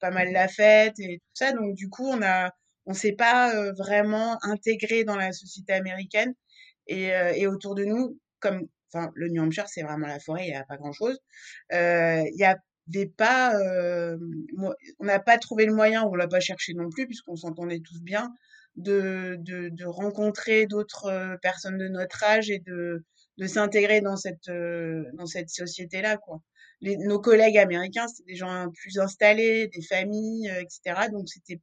[0.00, 1.52] pas mal la fête et tout ça.
[1.52, 2.50] Donc du coup, on a
[2.86, 6.32] on s'est pas vraiment intégré dans la société américaine
[6.86, 10.50] et, et autour de nous, comme enfin le New Hampshire, c'est vraiment la forêt, il
[10.50, 11.18] y a pas grand-chose.
[11.72, 13.52] Il y avait pas
[14.98, 18.00] on n'a pas trouvé le moyen, on l'a pas cherché non plus puisqu'on s'entendait tous
[18.02, 18.32] bien
[18.78, 23.04] de, de, de rencontrer d'autres personnes de notre âge et de
[23.36, 26.40] de s'intégrer dans cette dans cette société là quoi
[26.80, 31.08] nos collègues américains, c'était des gens plus installés, des familles, euh, etc.
[31.10, 31.60] Donc c'était,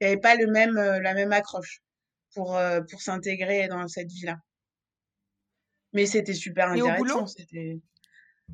[0.00, 1.82] il n'y avait pas le même, euh, la même accroche
[2.34, 4.36] pour euh, pour s'intégrer dans cette vie-là.
[5.92, 7.26] Mais c'était super intéressant.
[7.26, 7.80] C'était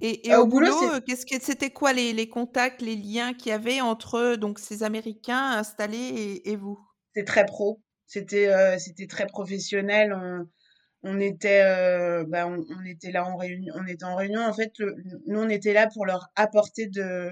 [0.03, 3.53] et, et au, boulot, qu'est-ce que c'était quoi les, les, contacts, les liens qu'il y
[3.53, 6.79] avait entre donc ces Américains installés et, vous?
[7.15, 7.81] C'était très pro.
[8.07, 10.13] C'était c'était très professionnel.
[10.13, 10.47] On,
[11.07, 14.41] on était euh, bah, on, était là en réunion on était en réunion.
[14.43, 14.73] En fait
[15.27, 17.31] nous on était là pour leur apporter de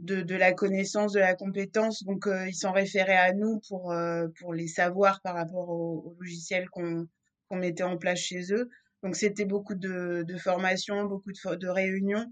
[0.00, 2.02] de, la connaissance de la compétence.
[2.04, 6.16] Donc euh, ils s'en référaient à nous pour euh, pour les savoirs par rapport au,
[6.18, 7.06] logiciel qu'on
[7.48, 8.68] qu'on mettait en place chez eux.
[9.04, 12.26] Donc c'était beaucoup de de formations beaucoup de, de réunions.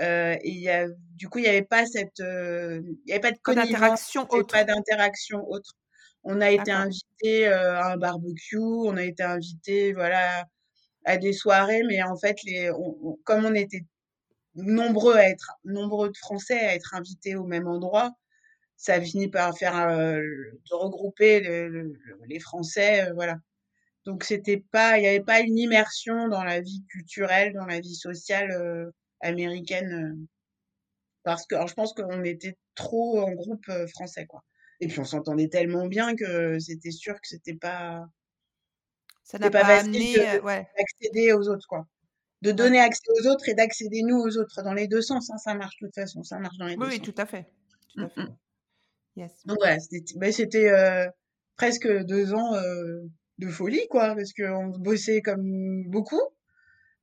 [0.00, 3.30] Et il y a du coup il y avait pas cette il y avait pas
[3.30, 5.74] de d'interaction autre pas d'interaction autre
[6.26, 10.44] on a été invité euh, à un barbecue, on a été invité voilà
[11.04, 12.70] à des soirées, mais en fait les,
[13.24, 13.84] comme on était
[14.56, 18.12] nombreux à être nombreux de Français à être invités au même endroit,
[18.76, 20.20] ça a fini par faire euh,
[20.70, 21.40] de regrouper
[22.28, 23.36] les Français, euh, voilà.
[24.06, 27.80] Donc c'était pas, il n'y avait pas une immersion dans la vie culturelle, dans la
[27.80, 28.50] vie sociale
[29.20, 30.26] américaine,
[31.24, 34.42] parce que alors je pense qu'on était trop en groupe français quoi.
[34.80, 38.06] Et puis on s'entendait tellement bien que c'était sûr que c'était pas.
[39.24, 41.86] Ça n'a pas, pas amené, d'accéder aux autres, quoi.
[42.42, 44.62] De donner accès aux autres et d'accéder nous aux autres.
[44.62, 46.22] Dans les deux sens, hein, ça marche de toute façon.
[46.22, 47.06] Ça marche dans les deux oui, sens.
[47.06, 47.46] Oui, tout à fait.
[47.94, 48.20] Tout à mmh, fait.
[48.20, 48.36] Mmh.
[49.16, 49.32] Yes.
[49.46, 51.10] Donc voilà, c'était bah,
[51.56, 52.52] presque deux ans
[53.38, 56.20] de folie, quoi, parce qu'on bossait comme beaucoup.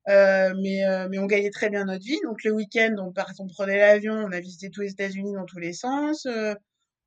[0.09, 2.19] Euh, mais, mais on gagnait très bien notre vie.
[2.23, 5.59] Donc le week-end, on, on prenait l'avion, on a visité tous les États-Unis dans tous
[5.59, 6.27] les sens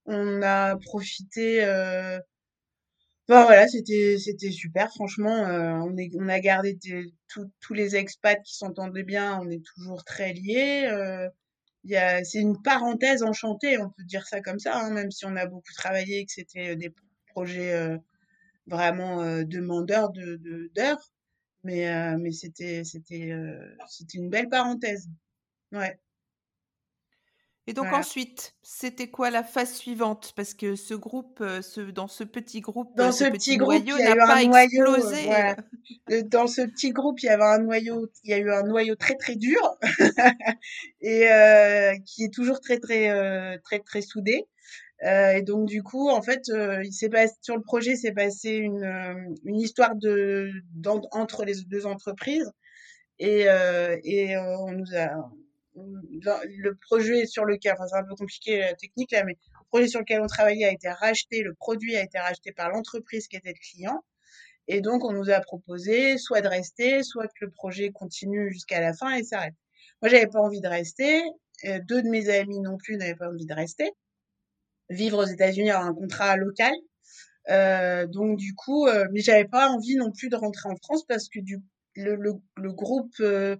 [0.07, 1.65] on a profité.
[1.65, 2.19] Euh...
[3.29, 4.91] voilà, c'était c'était super.
[4.95, 6.79] Franchement, euh, on est on a gardé
[7.61, 9.39] tous les expats qui s'entendaient bien.
[9.41, 10.87] On est toujours très liés.
[10.91, 11.29] Euh,
[11.85, 15.25] y a, c'est une parenthèse enchantée, on peut dire ça comme ça, hein, même si
[15.27, 16.93] on a beaucoup travaillé et que c'était des
[17.29, 17.99] projets euh,
[18.67, 20.37] vraiment euh, demandeurs de
[20.75, 21.13] d'heures.
[21.65, 23.33] mais euh, mais c'était c'était
[23.89, 25.09] c'était une belle parenthèse.
[25.73, 25.99] Ouais.
[27.69, 30.33] Et donc ensuite, c'était quoi la phase suivante?
[30.37, 34.43] Parce que ce groupe, ce, dans ce petit groupe, dans ce, petit, noyau n'a pas
[34.43, 35.29] explosé.
[36.27, 38.95] Dans ce petit groupe, il y avait un noyau, il y a eu un noyau
[38.95, 39.61] très très dur
[41.01, 41.27] et
[42.07, 44.47] qui est toujours très très très très soudé.
[45.03, 46.43] et donc du coup, en fait,
[46.85, 50.53] il s'est passé sur le projet, s'est passé une une histoire de
[51.11, 52.53] entre les deux entreprises
[53.19, 53.47] et
[54.05, 55.29] et on nous a
[55.77, 59.89] le projet sur lequel, enfin c'est un peu compliqué la technique là, mais le projet
[59.89, 63.37] sur lequel on travaillait a été racheté, le produit a été racheté par l'entreprise qui
[63.37, 64.05] était le client.
[64.69, 68.81] Et donc on nous a proposé soit de rester, soit que le projet continue jusqu'à
[68.81, 69.55] la fin et s'arrête.
[70.03, 71.23] Moi j'avais pas envie de rester,
[71.65, 73.91] deux de mes amis non plus n'avaient pas envie de rester.
[74.89, 76.73] Vivre aux États-Unis avoir un contrat local.
[77.49, 81.05] Euh, donc du coup, euh, mais j'avais pas envie non plus de rentrer en France
[81.07, 81.61] parce que du
[81.95, 82.17] le,
[82.57, 83.57] le, groupe euh,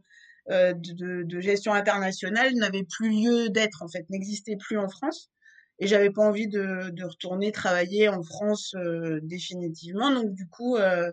[0.51, 5.31] euh, de, de, gestion internationale n'avait plus lieu d'être en fait, n'existait plus en France.
[5.79, 10.11] Et j'avais pas envie de, de, retourner travailler en France euh, définitivement.
[10.11, 11.11] Donc du coup, euh,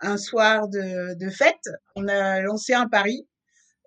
[0.00, 3.26] un soir de, de, fête, on a lancé un pari.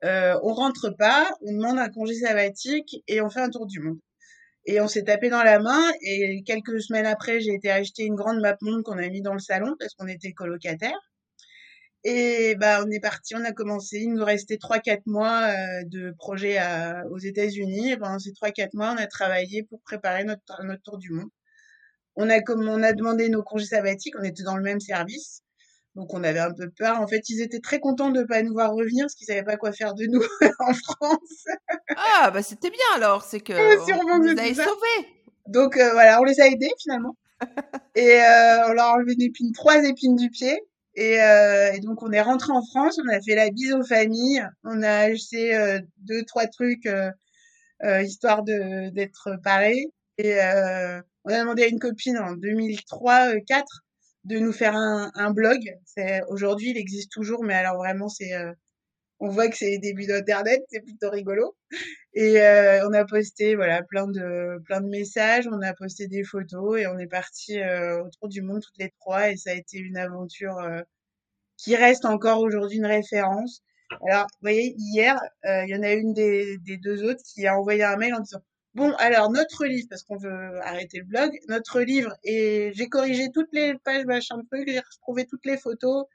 [0.04, 3.80] Euh, on rentre pas, on demande un congé sabbatique et on fait un tour du
[3.80, 4.00] monde.
[4.66, 8.16] Et on s'est tapé dans la main et quelques semaines après, j'ai été acheter une
[8.16, 11.00] grande map monde qu'on a mis dans le salon parce qu'on était colocataires.
[12.04, 13.98] Et bah, on est parti, on a commencé.
[13.98, 17.92] Il nous restait 3-4 mois euh, de projet à, aux États-Unis.
[17.92, 21.30] Et pendant ces 3-4 mois, on a travaillé pour préparer notre, notre tour du monde.
[22.16, 25.44] On a, comme on a demandé nos congés sabbatiques, on était dans le même service.
[25.98, 27.02] Donc on avait un peu peur.
[27.02, 29.44] En fait, ils étaient très contents de ne pas nous voir revenir parce qu'ils savaient
[29.44, 30.22] pas quoi faire de nous
[30.60, 31.46] en France.
[31.96, 35.08] ah, bah c'était bien alors, c'est que on, les a sauvés.
[35.48, 37.18] Donc euh, voilà, on les a aidés finalement.
[37.96, 40.60] et euh, on leur a enlevé une épine, trois épines du pied.
[40.98, 43.84] Et, euh, et, donc on est rentré en France, on a fait la bise aux
[43.84, 47.12] familles, on a acheté euh, deux trois trucs euh,
[47.84, 49.86] euh histoire de d'être paré.
[50.18, 53.64] Et euh, on a demandé à une copine en 2003-4
[54.26, 55.60] de nous faire un, un blog.
[55.86, 58.34] C'est aujourd'hui il existe toujours, mais alors vraiment c'est
[59.20, 61.56] on voit que c'est les débuts d'internet, c'est plutôt rigolo.
[62.14, 66.24] Et euh, on a posté voilà plein de plein de messages, on a posté des
[66.24, 69.54] photos et on est parti euh, autour du monde toutes les trois et ça a
[69.54, 70.82] été une aventure euh,
[71.58, 73.64] qui reste encore aujourd'hui une référence.
[74.08, 77.58] Alors, vous voyez, hier, il y en a une des, des deux autres qui a
[77.58, 78.42] envoyé un mail en disant
[78.78, 83.30] Bon, alors notre livre, parce qu'on veut arrêter le blog, notre livre, et j'ai corrigé
[83.34, 86.06] toutes les pages machin truc, j'ai retrouvé toutes les photos,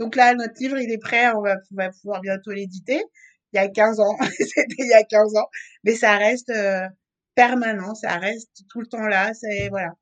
[0.00, 3.04] donc là, notre livre, il est prêt, on va, pouvoir bientôt l'éditer.
[3.52, 5.46] Il y a 15 ans, c'était il y a 15 ans,
[5.84, 6.88] mais ça reste euh,
[7.34, 9.92] permanent, ça reste tout le temps là, c'est voilà.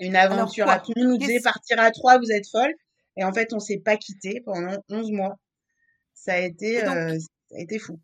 [0.00, 0.66] Une aventure.
[0.82, 2.72] tout le monde nous disait partir à trois, vous êtes folle.
[3.16, 5.36] Et en fait, on s'est pas quitté pendant 11 mois.
[6.14, 8.00] Ça a été, euh, ça a été fou.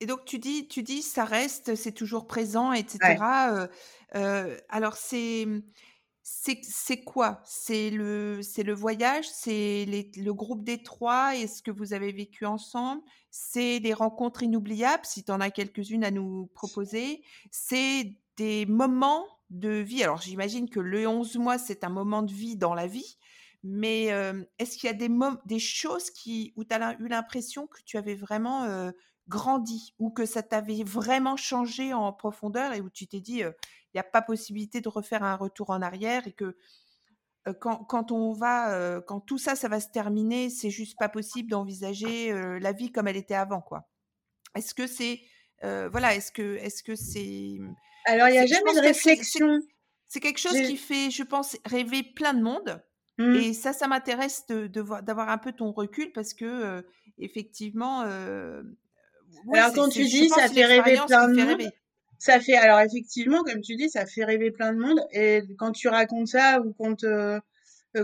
[0.00, 3.16] Et donc tu dis, tu dis, ça reste, c'est toujours présent, etc.
[4.14, 5.46] Euh, alors c'est
[6.28, 7.40] c'est quoi?
[7.44, 9.28] C'est le le voyage?
[9.28, 13.00] C'est le groupe des trois et ce que vous avez vécu ensemble?
[13.30, 17.22] C'est des rencontres inoubliables, si tu en as quelques-unes à nous proposer?
[17.52, 20.02] C'est des moments de vie?
[20.02, 23.18] Alors j'imagine que le 11 mois, c'est un moment de vie dans la vie,
[23.62, 24.06] mais,
[24.58, 25.10] est-ce qu'il y a des
[25.44, 28.90] des choses qui où tu as eu l'impression que tu avais vraiment,
[29.28, 33.85] grandi ou que ça t'avait vraiment changé en profondeur et où tu t'es dit, il
[33.96, 36.56] n'y a pas possibilité de refaire un retour en arrière et que
[37.60, 41.50] quand, quand, on va, quand tout ça, ça va se terminer, c'est juste pas possible
[41.50, 43.88] d'envisager la vie comme elle était avant, quoi.
[44.56, 45.20] Est-ce que c'est,
[45.62, 47.58] voilà, est-ce que, est-ce que c'est.
[48.06, 49.60] Alors, il n'y a jamais de réflexion.
[50.08, 52.82] C'est quelque chose qui fait, je pense, rêver plein de monde.
[53.18, 53.34] Mmh.
[53.36, 56.84] Et ça, ça m'intéresse de, d'avoir un peu ton recul parce que,
[57.18, 58.00] effectivement.
[58.00, 61.70] Alors, quand tu dis, ça fait rêver plein de monde
[62.18, 65.72] ça fait alors effectivement comme tu dis ça fait rêver plein de monde et quand
[65.72, 67.38] tu racontes ça ou quand euh,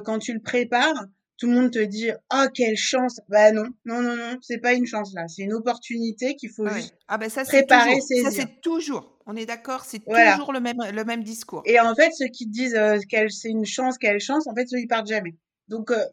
[0.05, 1.07] quand tu le prépares
[1.39, 3.21] tout le monde te dit oh quelle chance!
[3.29, 5.27] Bah non non non non c'est pas une chance là.
[5.27, 9.35] C'est une opportunité qu'il faut juste ah bah ça, préparer toujours, ça c'est toujours on
[9.35, 11.63] est d'accord c'est toujours le même le même discours.
[11.65, 14.55] Et en fait ceux qui te disent euh, qu'elle c'est une chance quelle chance en
[14.55, 15.35] fait ceux ils partent jamais.
[15.69, 16.05] Donc euh,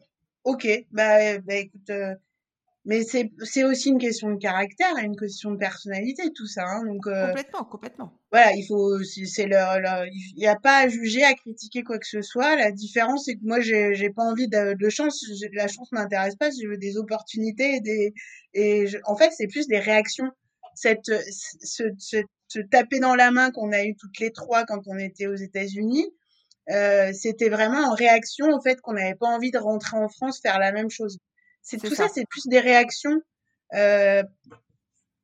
[0.44, 1.90] ok bah, bah écoute
[2.86, 6.84] mais c'est aussi une question de caractère et une question de personnalité tout ça hein,
[6.86, 8.12] donc euh, complètement complètement.
[8.32, 12.06] voilà il faut c'est leur, il n'y a pas à juger à critiquer quoi que
[12.06, 12.56] ce soit.
[12.56, 16.36] La différence c'est que moi j'ai j'ai pas envie de, de chance la chance m'intéresse
[16.36, 18.14] pas je veux des opportunités et des
[18.54, 20.30] et en fait c'est plus des réactions.
[20.74, 24.80] Cette ce, ce, ce taper dans la main qu'on a eu toutes les trois quand
[24.86, 26.06] on était aux États-Unis
[26.70, 30.40] euh, c'était vraiment en réaction au fait qu'on n'avait pas envie de rentrer en France
[30.40, 31.18] faire la même chose
[31.62, 33.20] c'est tout ça, c'est plus des réactions.
[33.74, 34.22] Euh,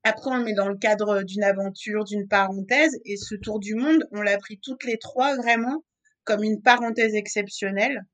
[0.05, 3.75] après, on le met dans le cadre d'une aventure, d'une parenthèse, et ce tour du
[3.75, 5.85] monde, on l'a pris toutes les trois vraiment
[6.25, 8.05] comme une parenthèse exceptionnelle.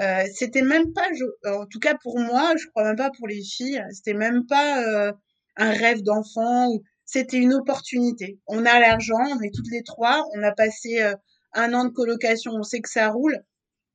[0.00, 1.08] Euh, c'était même pas,
[1.46, 4.82] en tout cas pour moi, je crois même pas pour les filles, c'était même pas
[4.84, 5.12] euh,
[5.56, 6.70] un rêve d'enfant.
[7.04, 8.38] C'était une opportunité.
[8.46, 11.14] On a l'argent, on est toutes les trois, on a passé euh,
[11.54, 13.42] un an de colocation, on sait que ça roule.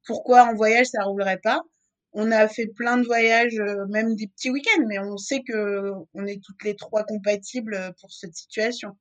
[0.05, 1.61] Pourquoi en voyage ça roulerait pas?
[2.13, 5.91] On a fait plein de voyages, euh, même des petits week-ends, mais on sait que
[6.13, 8.97] on est toutes les trois compatibles euh, pour cette situation.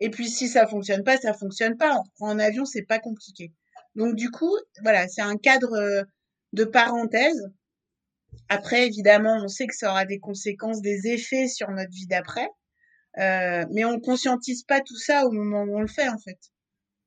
[0.00, 2.00] Et puis si ça fonctionne pas, ça fonctionne pas.
[2.20, 3.52] En avion, c'est pas compliqué.
[3.94, 6.02] Donc du coup, voilà, c'est un cadre euh,
[6.52, 7.50] de parenthèse.
[8.48, 12.48] Après, évidemment, on sait que ça aura des conséquences, des effets sur notre vie d'après,
[13.18, 16.38] euh, mais on conscientise pas tout ça au moment où on le fait en fait.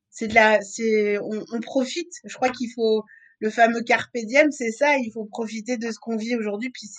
[0.10, 2.12] C'est de la, c'est, on, on profite.
[2.24, 3.04] Je crois qu'il faut,
[3.40, 6.70] le fameux carpe diem, c'est ça, il faut profiter de ce qu'on vit aujourd'hui.
[6.70, 6.90] Puis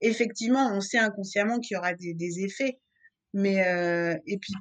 [0.00, 2.78] effectivement, on sait inconsciemment qu'il y aura des, des effets,
[3.32, 4.54] mais euh, et puis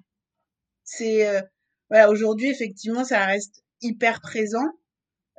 [0.84, 1.42] c'est euh,
[1.90, 4.68] voilà, aujourd'hui effectivement, ça reste hyper présent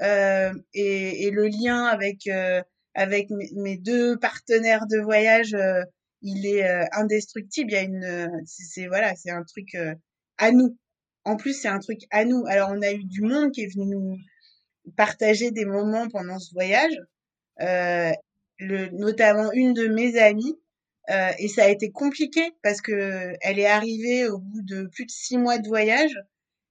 [0.02, 2.62] euh, et, et, le lien avec euh,
[2.94, 5.82] avec mes deux partenaires de voyage, euh,
[6.22, 7.70] il est indestructible.
[7.72, 9.76] Il y a une, c'est voilà, c'est un truc
[10.38, 10.78] à nous.
[11.24, 12.44] En plus, c'est un truc à nous.
[12.46, 14.16] Alors, on a eu du monde qui est venu nous
[14.96, 16.94] partager des moments pendant ce voyage,
[17.60, 18.12] euh,
[18.58, 20.58] le, notamment une de mes amies.
[21.10, 25.04] Euh, et ça a été compliqué parce que elle est arrivée au bout de plus
[25.04, 26.16] de six mois de voyage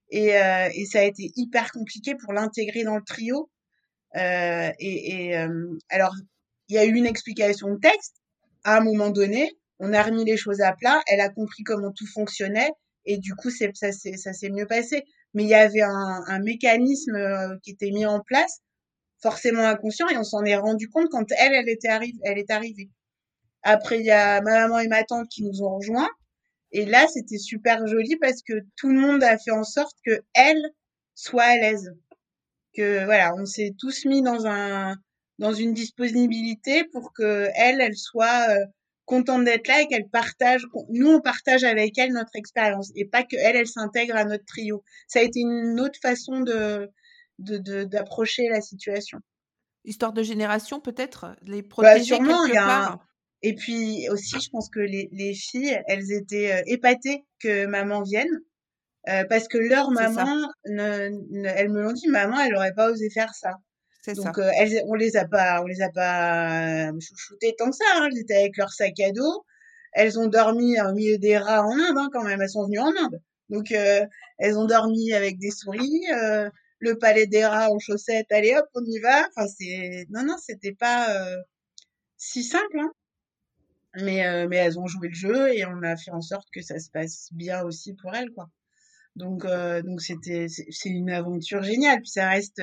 [0.10, 3.50] et, euh, et ça a été hyper compliqué pour l'intégrer dans le trio.
[4.16, 6.16] Euh, et, et euh, alors,
[6.70, 8.16] il y a eu une explication de texte.
[8.64, 11.02] À un moment donné, on a remis les choses à plat.
[11.08, 12.72] Elle a compris comment tout fonctionnait
[13.06, 17.58] et du coup, ça s'est mieux passé mais il y avait un, un mécanisme euh,
[17.64, 18.62] qui était mis en place,
[19.22, 22.52] forcément inconscient, et on s'en est rendu compte quand elle, elle était arrivée, elle est
[22.52, 22.90] arrivée.
[23.64, 26.10] Après, il y a ma maman et ma tante qui nous ont rejoints,
[26.72, 30.22] et là, c'était super joli parce que tout le monde a fait en sorte que
[30.34, 30.72] elle
[31.16, 31.92] soit à l'aise,
[32.76, 34.96] que voilà, on s'est tous mis dans un
[35.40, 38.66] dans une disponibilité pour que elle, elle soit euh,
[39.06, 43.24] contente d'être là et qu'elle partage, nous on partage avec elle notre expérience et pas
[43.24, 44.84] que elle, elle s'intègre à notre trio.
[45.08, 46.90] Ça a été une autre façon de
[47.40, 49.20] d'approcher la situation.
[49.86, 52.90] Histoire de génération peut-être, les Bah, protéger sûrement, il y quelque a un...
[52.90, 53.08] part?
[53.44, 58.02] Et puis aussi, je pense que les, les filles, elles étaient euh, épatées que maman
[58.04, 58.30] vienne.
[59.10, 60.36] euh, parce que leur maman,
[60.68, 63.52] ne, ne- elles me l'ont dit, maman, elle aurait pas osé faire ça.
[64.08, 67.76] Donc, euh, elles, on les a pas, on les a pas euh, chouchoutées tant que
[67.76, 67.86] ça.
[67.96, 68.10] Hein.
[68.12, 69.46] Elles étaient avec leur sac à dos.
[69.94, 72.42] Elles ont dormi au milieu des rats en Inde, hein, quand même.
[72.42, 73.22] Elles sont venues en Inde.
[73.50, 74.06] Donc, euh,
[74.40, 76.02] elles ont dormi avec des souris.
[76.14, 78.30] euh, le palais des rats en chaussettes.
[78.32, 79.26] Allez hop, on y va.
[79.30, 81.38] Enfin, c'est, non, non, c'était pas euh,
[82.18, 82.80] si simple.
[82.80, 82.92] Hein.
[83.96, 86.62] Mais, euh, mais elles ont joué le jeu et on a fait en sorte que
[86.62, 88.50] ça se passe bien aussi pour elles, quoi.
[89.16, 92.00] Donc, donc c'était, c'est une aventure géniale.
[92.00, 92.62] Puis ça reste,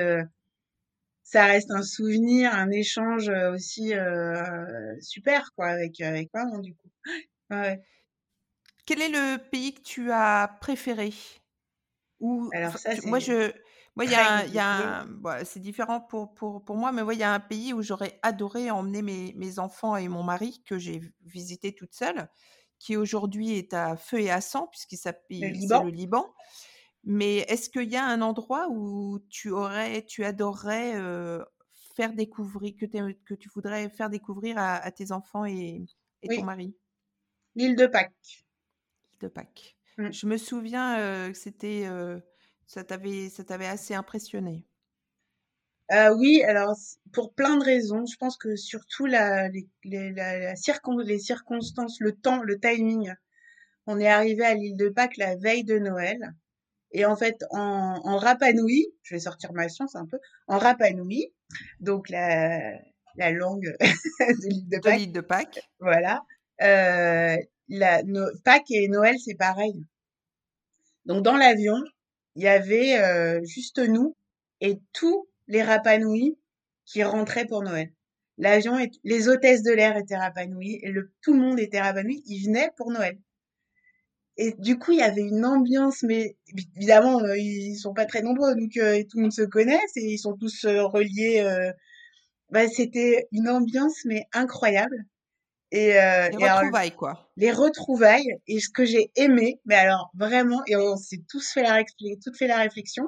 [1.32, 6.74] ça reste un souvenir, un échange euh, aussi euh, super, quoi, avec, avec maman, du
[6.74, 6.90] coup.
[7.50, 7.82] Ouais.
[8.84, 11.14] Quel est le pays que tu as préféré?
[12.20, 13.52] Ou Alors ça, tu moi je
[13.96, 15.06] moi il y a y a
[15.44, 18.18] c'est différent pour pour pour moi, mais moi il y a un pays où j'aurais
[18.22, 22.28] adoré emmener mes mes enfants et mon mari que j'ai visité toute seule,
[22.78, 24.96] qui aujourd'hui est à feu et à sang puisqu'il
[25.40, 25.90] Le s'appelle le Liban?
[25.90, 26.32] Liban.
[27.04, 30.94] Mais est-ce qu'il y a un endroit où tu aurais tu adorerais,
[31.96, 35.86] faire découvrir que tu que tu voudrais faire découvrir à à tes enfants et
[36.22, 36.76] et ton mari?
[37.54, 38.44] l'île de Pâques.
[39.20, 39.76] de Pâques.
[39.98, 40.10] Mm.
[40.10, 41.86] Je me souviens, que c'était,
[42.66, 44.66] ça t'avait ça t'avait assez impressionné.
[45.92, 46.74] Euh, oui, alors
[47.12, 51.18] pour plein de raisons, je pense que surtout la, les, les, la, la circon- les
[51.18, 53.12] circonstances, le temps, le timing.
[53.86, 56.34] On est arrivé à l'île de Pâques la veille de Noël.
[56.92, 61.32] Et en fait, en, en je vais sortir ma science un peu, en Rapa Nui,
[61.80, 62.72] donc la,
[63.16, 65.70] la langue de l'île de De Pâques, l'île de Pâques.
[65.78, 66.24] voilà,
[66.62, 67.36] euh,
[67.68, 69.84] la, no, Pâques et Noël, c'est pareil.
[71.06, 71.76] Donc dans l'avion,
[72.34, 74.16] il y avait euh, juste nous
[74.60, 76.38] et tous les Rapa Nui
[76.84, 77.92] qui rentraient pour Noël.
[78.38, 82.02] L'avion, les hôtesses de l'air étaient Rapa Nui et le, tout le monde était Rapa
[82.02, 83.18] Nui, ils venaient pour Noël.
[84.36, 86.36] Et du coup, il y avait une ambiance, mais
[86.76, 90.12] évidemment, euh, ils sont pas très nombreux, donc euh, tout le monde se connaît, et
[90.14, 91.40] ils sont tous euh, reliés.
[91.44, 91.70] euh,
[92.50, 94.96] bah, c'était une ambiance, mais incroyable.
[95.72, 97.30] Et, euh, Les et alors, retrouvailles, quoi.
[97.36, 101.62] les retrouvailles, et ce que j'ai aimé, mais alors vraiment, et on s'est tous fait
[101.62, 103.04] la, réfl- toutes fait la réflexion,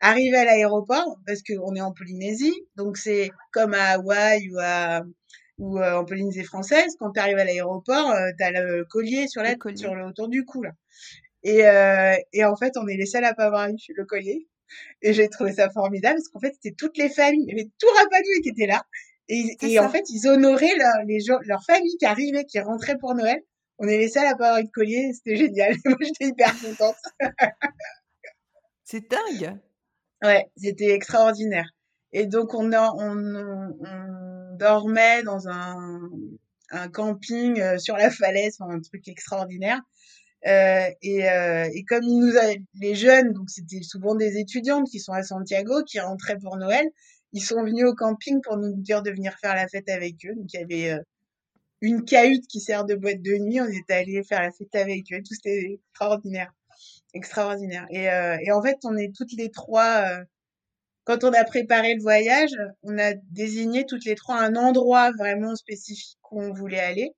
[0.00, 5.02] arriver à l'aéroport, parce qu'on est en Polynésie, donc c'est comme à Hawaï ou à
[5.60, 9.42] ou euh, en Polynésie française, quand tu arrives à l'aéroport, euh, t'as le collier sur
[9.42, 9.76] la Le collier.
[9.76, 10.72] sur le autour du cou là.
[11.44, 14.48] Et euh, et en fait, on est les seuls à pas avoir eu le collier.
[15.02, 17.70] Et j'ai trouvé ça formidable parce qu'en fait, c'était toutes les familles, il y avait
[17.78, 18.82] tout Rapanui qui était là.
[19.28, 22.98] Et, et en fait, ils honoraient leur, les gens, leur famille qui arrivait, qui rentrait
[22.98, 23.40] pour Noël.
[23.78, 25.74] On est les seuls à pas avoir eu de collier, c'était génial.
[25.86, 26.96] Moi, j'étais hyper contente.
[28.84, 29.58] C'est dingue!
[30.22, 31.70] Ouais, c'était extraordinaire.
[32.12, 36.10] Et donc, on, a, on, on, on dormait dans un,
[36.92, 39.80] camping euh, sur la falaise, un truc extraordinaire.
[40.46, 42.04] Euh, et, euh, et comme
[42.80, 46.86] les jeunes, donc c'était souvent des étudiantes qui sont à Santiago, qui rentraient pour Noël,
[47.32, 50.34] ils sont venus au camping pour nous dire de venir faire la fête avec eux.
[50.36, 50.98] Donc il y avait
[51.80, 55.12] une cahute qui sert de boîte de nuit, on était allés faire la fête avec
[55.12, 56.52] eux, tout c'était extraordinaire,
[57.14, 57.86] extraordinaire.
[57.90, 60.04] Et, en fait, on est toutes les trois,
[61.10, 62.52] quand on a préparé le voyage,
[62.84, 67.10] on a désigné toutes les trois un endroit vraiment spécifique où on voulait aller.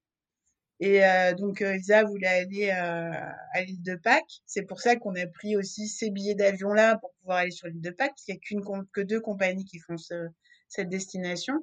[0.80, 3.12] Et euh, donc euh, Isa voulait aller euh,
[3.54, 4.40] à l'île de Pâques.
[4.46, 7.68] C'est pour ça qu'on a pris aussi ces billets d'avion là pour pouvoir aller sur
[7.68, 10.28] l'île de Pâques, qu'il n'y a qu'une que deux compagnies qui font ce-
[10.68, 11.54] cette destination.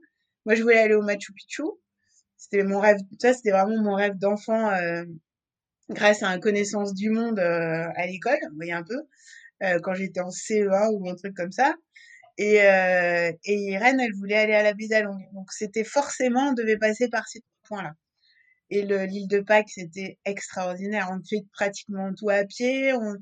[0.45, 1.63] Moi, je voulais aller au Machu Picchu.
[2.37, 2.97] C'était mon rêve.
[3.21, 5.03] Ça, c'était vraiment mon rêve d'enfant, euh,
[5.89, 9.01] grâce à une connaissance du monde euh, à l'école, vous voyez un peu,
[9.63, 11.75] euh, quand j'étais en CE1 ou un truc comme ça.
[12.41, 15.19] Et, euh, et Irène, elle voulait aller à la baie d'Along.
[15.33, 17.91] Donc c'était forcément, on devait passer par ces points-là.
[18.69, 21.09] Et le, l'île de Pâques, c'était extraordinaire.
[21.11, 22.93] On fait pratiquement tout à pied.
[22.93, 23.15] On,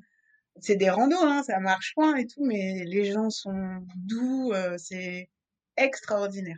[0.61, 4.75] c'est des randos, hein, ça marche pas et tout, mais les gens sont doux, euh,
[4.77, 5.29] c'est
[5.77, 6.57] extraordinaire.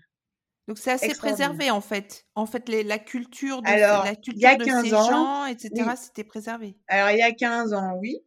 [0.67, 2.25] Donc c'est assez préservé, en fait.
[2.35, 4.93] En fait, les la culture de Alors, la il y a culture de 15 ces
[4.93, 5.97] ans, gens et cetera, oui.
[5.97, 6.77] c'était préservé?
[6.89, 8.17] Alors, il y a 15 ans, oui.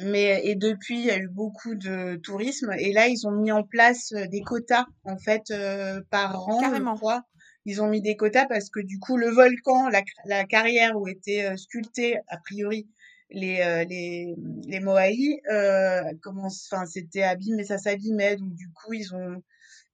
[0.00, 2.72] Mais, et depuis, il y a eu beaucoup de tourisme.
[2.78, 6.58] Et là, ils ont mis en place euh, des quotas, en fait, euh, par an,
[6.60, 6.96] je Carrément.
[6.96, 7.22] crois.
[7.64, 11.08] Ils ont mis des quotas parce que du coup, le volcan, la, la carrière où
[11.08, 12.88] étaient euh, sculptés, a priori,
[13.30, 14.34] les, euh, les,
[14.66, 18.36] les Moai, euh, commence, enfin, c'était abîmé, ça s'abîmait.
[18.36, 19.42] Donc, du coup, ils ont,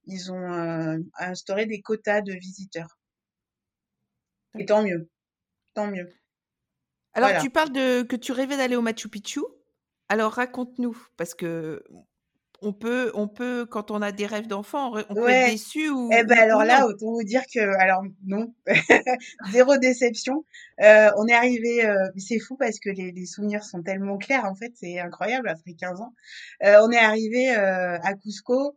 [0.05, 2.99] ils ont euh, instauré des quotas de visiteurs.
[4.59, 5.09] Et tant mieux.
[5.75, 6.11] Tant mieux.
[7.15, 9.41] Alors, tu parles de que tu rêvais d'aller au Machu Picchu?
[10.13, 11.83] Alors, raconte-nous, parce que
[12.61, 16.11] on peut, on peut, quand on a des rêves d'enfant, on peut être déçu ou.
[16.13, 18.55] Eh ben alors là, autant vous dire que, alors non,
[19.53, 20.45] zéro déception.
[20.83, 24.45] Euh, on est arrivé, euh, c'est fou parce que les, les, souvenirs sont tellement clairs
[24.45, 26.13] en fait, c'est incroyable après 15 ans.
[26.63, 28.77] Euh, on est arrivé à Cusco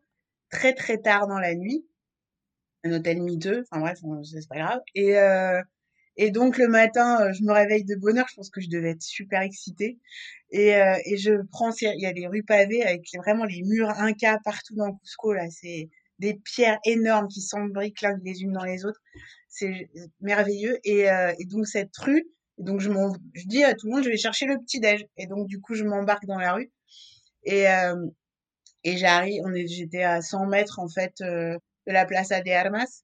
[0.50, 1.86] très très tard dans la nuit,
[2.86, 4.80] un hôtel miteux, enfin bref, c'est pas grave.
[4.96, 5.18] Et
[6.18, 8.28] et donc le matin, euh, je me réveille de bonne heure.
[8.30, 10.00] Je pense que je devais être super excitée.
[10.52, 13.90] Et, euh, et je prends, il y a des rues pavées avec vraiment les murs
[13.90, 15.34] Inca partout dans Cusco.
[15.34, 15.90] Là, c'est
[16.20, 19.02] des pierres énormes qui s'embriquent les unes dans les autres.
[19.50, 19.90] C'est
[20.22, 20.80] merveilleux.
[20.86, 22.26] Et, euh, et donc cette rue,
[22.58, 22.90] donc je,
[23.34, 25.06] je dis à tout le monde, je vais chercher le petit déj.
[25.18, 26.72] Et donc du coup, je m'embarque dans la rue.
[27.44, 27.96] Et, euh,
[28.84, 33.04] et j'arrive, on est, j'étais à 100 mètres en fait de la Plaza de Armas.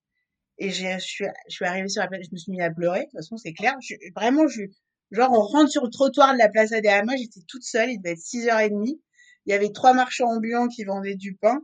[0.63, 2.99] Et je suis, je suis arrivée sur la place, je me suis mis à pleurer.
[2.99, 3.73] De toute façon, c'est clair.
[3.81, 4.61] Je, vraiment, je,
[5.09, 8.11] genre, on rentre sur le trottoir de la place Adéama, j'étais toute seule, il devait
[8.11, 8.99] être 6h30.
[9.47, 11.59] Il y avait trois marchands ambulants qui vendaient du pain.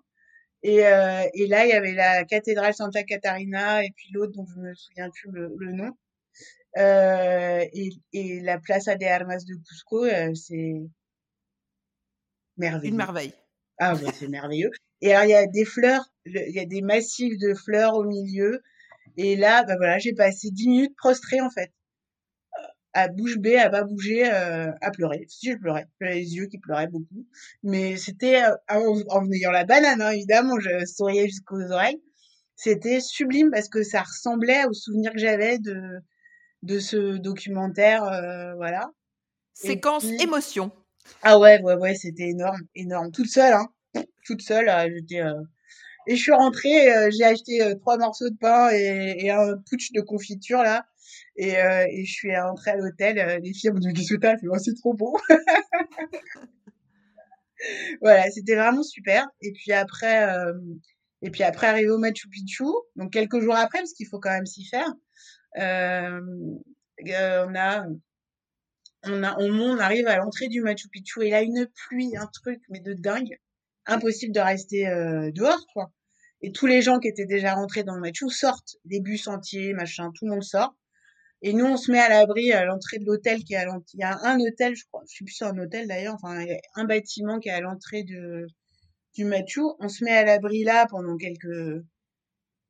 [0.64, 4.48] Et, euh, et là, il y avait la cathédrale Santa Catarina et puis l'autre dont
[4.48, 5.92] je me souviens plus le, le nom.
[6.80, 10.82] Euh, et, et la Plaza de Armas de Cusco, euh, c'est
[12.58, 12.94] merveilleux.
[12.94, 13.34] Une merveille.
[13.78, 14.72] Ah ouais, c'est merveilleux.
[15.02, 18.04] Et alors, il y a des fleurs, il y a des massifs de fleurs au
[18.04, 18.64] milieu.
[19.18, 21.74] Et là, bah voilà, j'ai passé dix minutes prostrée en fait,
[22.94, 25.26] à bouche bée, à pas bouger, euh, à pleurer.
[25.28, 27.28] Si je pleurais, j'avais les yeux qui pleuraient beaucoup,
[27.64, 28.56] mais c'était euh,
[29.10, 32.02] en, ayant la banane hein, évidemment, je souriais jusqu'aux oreilles.
[32.56, 36.00] C'était sublime parce que ça ressemblait aux souvenirs que j'avais de
[36.64, 38.90] de ce documentaire, euh, voilà.
[39.54, 40.72] Séquence émotion.
[41.22, 43.12] Ah ouais, ouais, ouais, c'était énorme, énorme.
[43.12, 43.68] Toute seule, hein,
[44.26, 45.22] toute seule, j'étais
[46.08, 49.92] et je suis rentrée, euh, j'ai acheté euh, trois morceaux de pain et, un putsch
[49.92, 50.88] de confiture là.
[51.36, 53.42] Et, euh, je suis rentrée à l'hôtel.
[53.44, 54.38] les filles m'ont dit que t'as?
[54.38, 55.18] Fait c'est trop beau.
[58.02, 59.28] voilà, c'était vraiment super.
[59.42, 60.28] Et puis après,
[61.22, 62.64] et puis après arrivé au Machu Picchu,
[62.96, 64.92] donc quelques jours après, parce qu'il faut quand même s'y faire.
[65.56, 67.86] on a
[69.04, 72.62] on, a, on arrive à l'entrée du Machu Picchu et là une pluie, un truc
[72.70, 73.40] mais de dingue,
[73.86, 75.92] impossible de rester euh, dehors quoi.
[76.42, 79.74] Et tous les gens qui étaient déjà rentrés dans le Machu sortent, des bus entiers,
[79.74, 80.76] machin, tout le monde sort.
[81.42, 83.92] Et nous, on se met à l'abri à l'entrée de l'hôtel qui est à l'entrée.
[83.94, 86.42] Il y a un hôtel, je crois, je suis plus sur un hôtel d'ailleurs, enfin,
[86.42, 88.48] il y a un bâtiment qui est à l'entrée de,
[89.14, 89.62] du Machu.
[89.80, 91.84] On se met à l'abri là pendant quelques,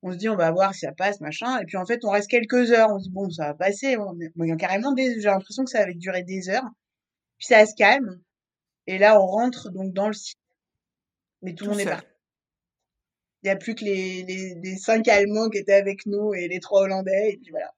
[0.03, 1.59] on se dit, on va voir si ça passe, machin.
[1.59, 2.89] Et puis, en fait, on reste quelques heures.
[2.91, 3.97] On se dit, bon, ça va passer.
[3.97, 6.69] Bon, il y a carrément des, j'ai l'impression que ça va durer des heures.
[7.37, 8.21] Puis ça se calme.
[8.85, 10.39] Et là, on rentre donc dans le site.
[11.41, 12.07] Mais tout, le monde est parti.
[13.43, 16.47] Il n'y a plus que les, les, les, cinq Allemands qui étaient avec nous et
[16.47, 17.71] les trois Hollandais, et puis voilà.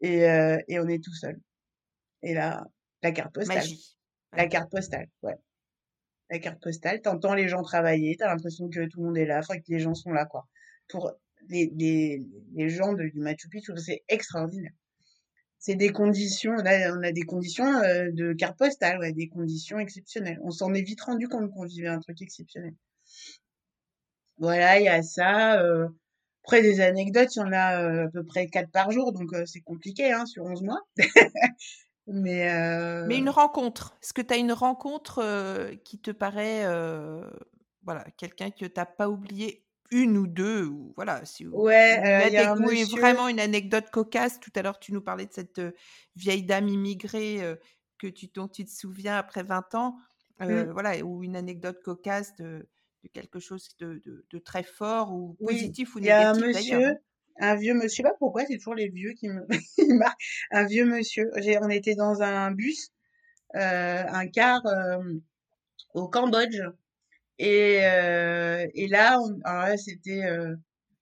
[0.00, 1.40] Et, euh, et on est tout seul.
[2.22, 2.64] Et là,
[3.02, 3.56] la carte postale.
[3.56, 3.96] Magie.
[4.34, 5.34] La carte postale, ouais.
[6.30, 9.38] La carte postale, t'entends les gens travailler, t'as l'impression que tout le monde est là,
[9.38, 10.46] enfin que les gens sont là, quoi.
[10.88, 11.12] Pour
[11.48, 12.22] les, les,
[12.54, 14.72] les gens de, du Machu Picchu, c'est extraordinaire.
[15.58, 19.28] C'est des conditions, on a, on a des conditions euh, de carte postale, ouais, des
[19.28, 20.38] conditions exceptionnelles.
[20.44, 22.74] On s'en est vite rendu compte qu'on vivait un truc exceptionnel.
[24.38, 25.60] Voilà, il y a ça.
[25.60, 25.88] Euh,
[26.44, 29.32] après, des anecdotes, il y en a euh, à peu près 4 par jour, donc
[29.34, 30.80] euh, c'est compliqué hein, sur 11 mois.
[32.10, 32.50] Mais,
[33.06, 33.98] Mais une rencontre.
[34.02, 35.22] Est-ce que tu as une rencontre
[35.84, 36.64] qui te paraît,
[37.82, 42.32] voilà, quelqu'un que tu n'as pas oublié une ou deux, ou voilà, si ouais, il
[42.32, 44.40] y a vraiment une anecdote cocasse.
[44.40, 45.60] Tout à l'heure, tu nous parlais de cette
[46.16, 47.42] vieille dame immigrée
[47.98, 49.98] que tu, dont tu te souviens après 20 ans,
[50.40, 50.62] mmh.
[50.70, 52.66] voilà, ou une anecdote cocasse de,
[53.04, 56.02] de quelque chose de, de, très fort ou positif ou négatif.
[56.02, 56.94] Il y a un monsieur,
[57.38, 59.46] un vieux monsieur, je sais pas pourquoi, c'est toujours les vieux qui me
[59.98, 60.18] marquent.
[60.50, 61.30] Un vieux monsieur.
[61.62, 62.90] On était dans un bus,
[63.56, 64.98] euh, un car euh,
[65.94, 66.60] au Cambodge.
[67.38, 69.20] Et, euh, et là,
[69.76, 70.22] c'était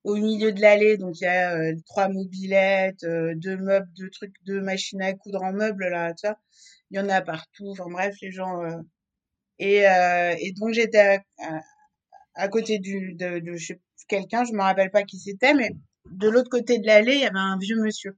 [0.04, 4.60] au milieu de l'allée, donc il y a trois mobilettes, deux meubles, deux trucs, deux
[4.60, 6.38] machines à coudre en meubles là, tu vois.
[6.90, 7.70] Il y en a partout.
[7.70, 8.62] Enfin bref, les gens.
[9.58, 9.84] et,
[10.38, 11.20] et donc j'étais
[12.36, 13.56] à, côté du, de, de
[14.08, 15.70] quelqu'un, je me rappelle pas qui c'était, mais
[16.10, 18.16] de l'autre côté de l'allée, il y avait un vieux monsieur,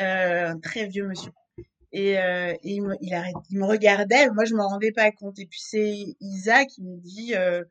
[0.00, 1.32] euh, un très vieux monsieur.
[1.92, 5.38] Et, euh, il, me, il, me regardait, moi je me rendais pas compte.
[5.38, 7.64] Et puis c'est Isa qui me dit, euh,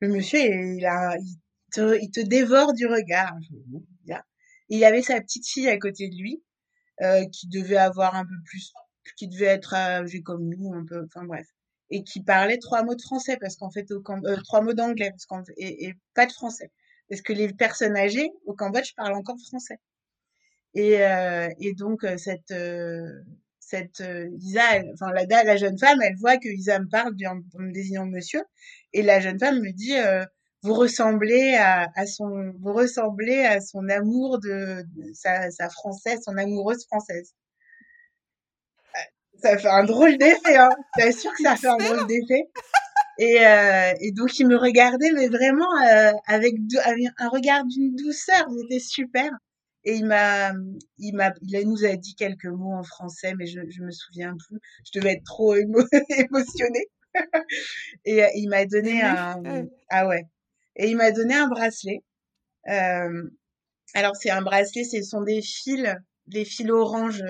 [0.00, 1.36] le monsieur, il, a, il,
[1.72, 3.36] te, il te dévore du regard.
[4.68, 6.42] il avait sa petite fille à côté de lui,
[7.02, 8.72] euh, qui devait avoir un peu plus,
[9.16, 11.46] qui devait être âgée comme nous, un peu, enfin bref
[11.90, 15.12] et qui parlait trois mots de français parce qu'en fait euh, trois mots d'anglais
[15.56, 16.70] et, pas de français
[17.08, 19.78] parce que les personnes âgées au Cambodge parlent encore français
[20.74, 24.62] Et, euh, donc, euh, cette, euh, Isa,
[24.94, 28.42] enfin, la, jeune femme, elle voit que Isa me parle en, me désignant monsieur.
[28.92, 29.96] Et la jeune femme me dit,
[30.62, 34.84] vous ressemblez à, son, vous ressemblez à son amour de,
[35.14, 37.34] sa française, son amoureuse française.
[39.46, 40.70] Ça fait un drôle d'effet, hein.
[41.12, 42.50] sûr que ça fait un drôle d'effet.
[43.18, 46.54] Et, euh, et, donc il me regardait, mais vraiment euh, avec,
[47.18, 49.30] un regard d'une douceur, c'était super.
[49.84, 50.52] Et il m'a,
[50.98, 54.34] il m'a, il nous a dit quelques mots en français, mais je, je me souviens
[54.36, 54.58] plus.
[54.84, 55.78] Je devais être trop émo
[56.10, 56.86] émotionnée.
[58.04, 59.40] et euh, il m'a donné un,
[59.90, 60.24] ah ouais.
[60.74, 62.02] Et il m'a donné un bracelet.
[62.66, 65.86] Alors c'est un bracelet, ce sont des fils,
[66.26, 67.22] des fils orange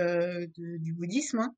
[0.56, 1.54] du bouddhisme, hein,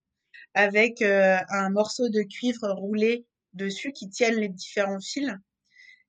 [0.54, 5.32] avec un morceau de cuivre roulé dessus qui tiennent les différents fils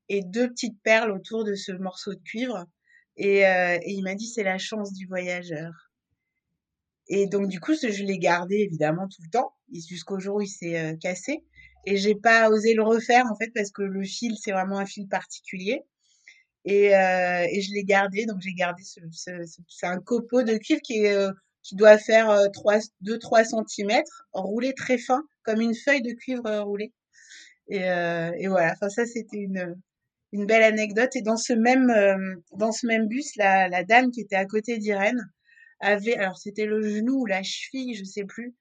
[0.10, 2.66] et deux petites perles autour de ce morceau de cuivre.
[3.16, 5.72] Et, euh, il m'a dit c'est la chance du voyageur.
[7.08, 10.48] Et donc du coup je l'ai gardé évidemment tout le temps jusqu'au jour où il
[10.48, 11.44] s'est euh, cassé.
[11.86, 14.86] Et j'ai pas osé le refaire en fait parce que le fil c'est vraiment un
[14.86, 15.82] fil particulier.
[16.66, 19.00] Et, euh, je l'ai gardé donc j'ai gardé ce,
[19.68, 21.28] c'est un copeau de cuivre qui est
[21.64, 22.30] qui doit faire
[23.02, 24.02] 2-3 cm,
[24.34, 26.94] roulé très fin, comme une feuille de cuivre roulée.
[27.70, 29.76] Et, euh, et voilà, enfin ça c'était une,
[30.32, 31.16] une belle anecdote.
[31.16, 34.46] Et dans ce même, euh, dans ce même bus, la, la dame qui était à
[34.46, 35.32] côté d'Irène
[35.80, 38.56] avait, alors c'était le genou ou la cheville, je sais plus,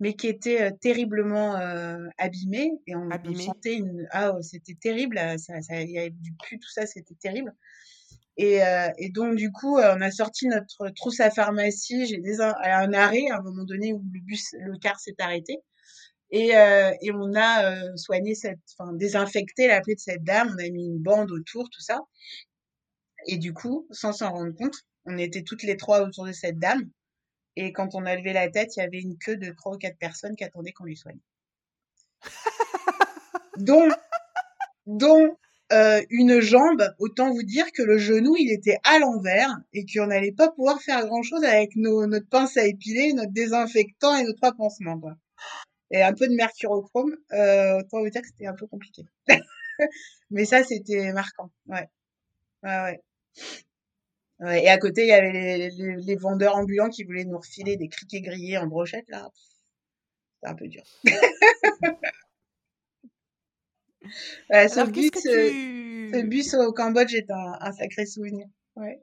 [0.00, 5.18] mais qui était euh, terriblement euh, abîmé et on, sentait une ah oh, c'était terrible
[5.38, 7.52] ça, ça il y avait du pu tout ça c'était terrible
[8.38, 12.40] et, euh, et donc du coup on a sorti notre trousse à pharmacie j'ai des
[12.40, 15.60] un, un arrêt à un moment donné où le bus le car s'est arrêté
[16.30, 20.54] et, euh, et on a euh, soigné cette, enfin désinfecté la plaie de cette dame,
[20.54, 22.00] on a mis une bande autour, tout ça.
[23.26, 24.74] Et du coup, sans s'en rendre compte,
[25.06, 26.90] on était toutes les trois autour de cette dame.
[27.56, 29.78] Et quand on a levé la tête, il y avait une queue de trois ou
[29.78, 31.18] quatre personnes qui attendaient qu'on lui soigne.
[33.56, 33.88] dont,
[34.86, 35.36] dont
[35.72, 40.06] euh, une jambe, autant vous dire que le genou, il était à l'envers et qu'on
[40.06, 44.32] n'allait pas pouvoir faire grand-chose avec nos, notre pince à épiler, notre désinfectant et nos
[44.32, 44.98] trois pansements.
[44.98, 45.16] Quoi
[45.90, 49.04] et un peu de mercurochrome, euh, autant vous dire que c'était un peu compliqué.
[50.30, 51.50] Mais ça, c'était marquant.
[51.66, 51.88] Ouais.
[52.62, 53.00] Ouais,
[54.40, 54.62] ouais.
[54.62, 57.88] Et à côté, il y avait les, les, vendeurs ambulants qui voulaient nous refiler des
[57.88, 59.28] criquets grillés en brochette, là.
[60.34, 60.82] C'était un peu dur.
[64.50, 68.46] ce, bus, ce bus au Cambodge est un, un sacré souvenir.
[68.76, 69.02] Ouais.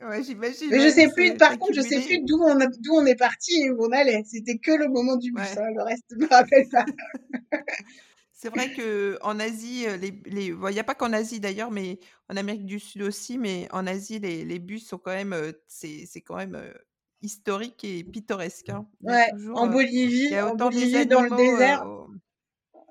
[0.00, 0.68] Ouais, j'imagine.
[0.70, 3.62] Mais je sais plus, par contre, je sais plus d'où on, d'où on est parti
[3.62, 4.22] et où on allait.
[4.24, 6.84] C'était que le moment du bus, hein, le reste, je me rappelle pas.
[8.32, 10.46] C'est vrai que en Asie, euh, les, les...
[10.46, 11.98] il n'y a pas qu'en Asie d'ailleurs, mais
[12.28, 15.50] en Amérique du Sud aussi, mais en Asie, les, les bus sont quand même, euh,
[15.66, 16.72] c'est, c'est quand même euh,
[17.20, 18.68] historique et pittoresque.
[18.68, 18.86] Hein.
[19.02, 21.84] Ouais, en Bolivie, en Bolivie dans le désert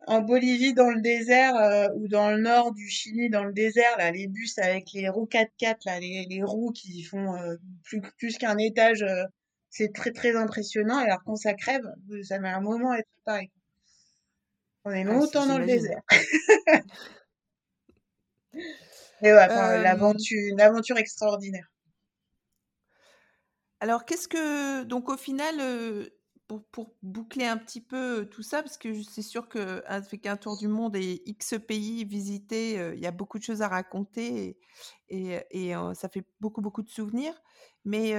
[0.08, 3.98] en Bolivie dans le désert euh, ou dans le nord du Chili dans le désert
[3.98, 8.02] là les bus avec les roues 4x4 là les, les roues qui font euh, plus
[8.18, 9.24] plus qu'un étage euh,
[9.70, 10.98] c'est très très impressionnant.
[10.98, 11.84] Alors quand ça crève
[12.24, 13.52] ça met un moment à être pareil.
[14.86, 16.02] On est longtemps dans le désert.
[19.22, 21.68] Et ouais l'aventure une aventure extraordinaire.
[23.82, 25.60] alors qu'est-ce que donc au final
[26.48, 30.68] pour, boucler un petit peu tout ça, parce que c'est sûr qu'avec un tour du
[30.68, 34.58] monde et X pays visités, il y a beaucoup de choses à raconter
[35.10, 37.34] et, et, ça fait beaucoup, beaucoup de souvenirs.
[37.86, 38.14] Mais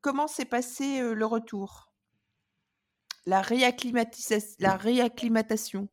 [0.00, 1.92] comment s'est passé le retour?
[3.26, 5.88] La, réacclimatisation, la réacclimatation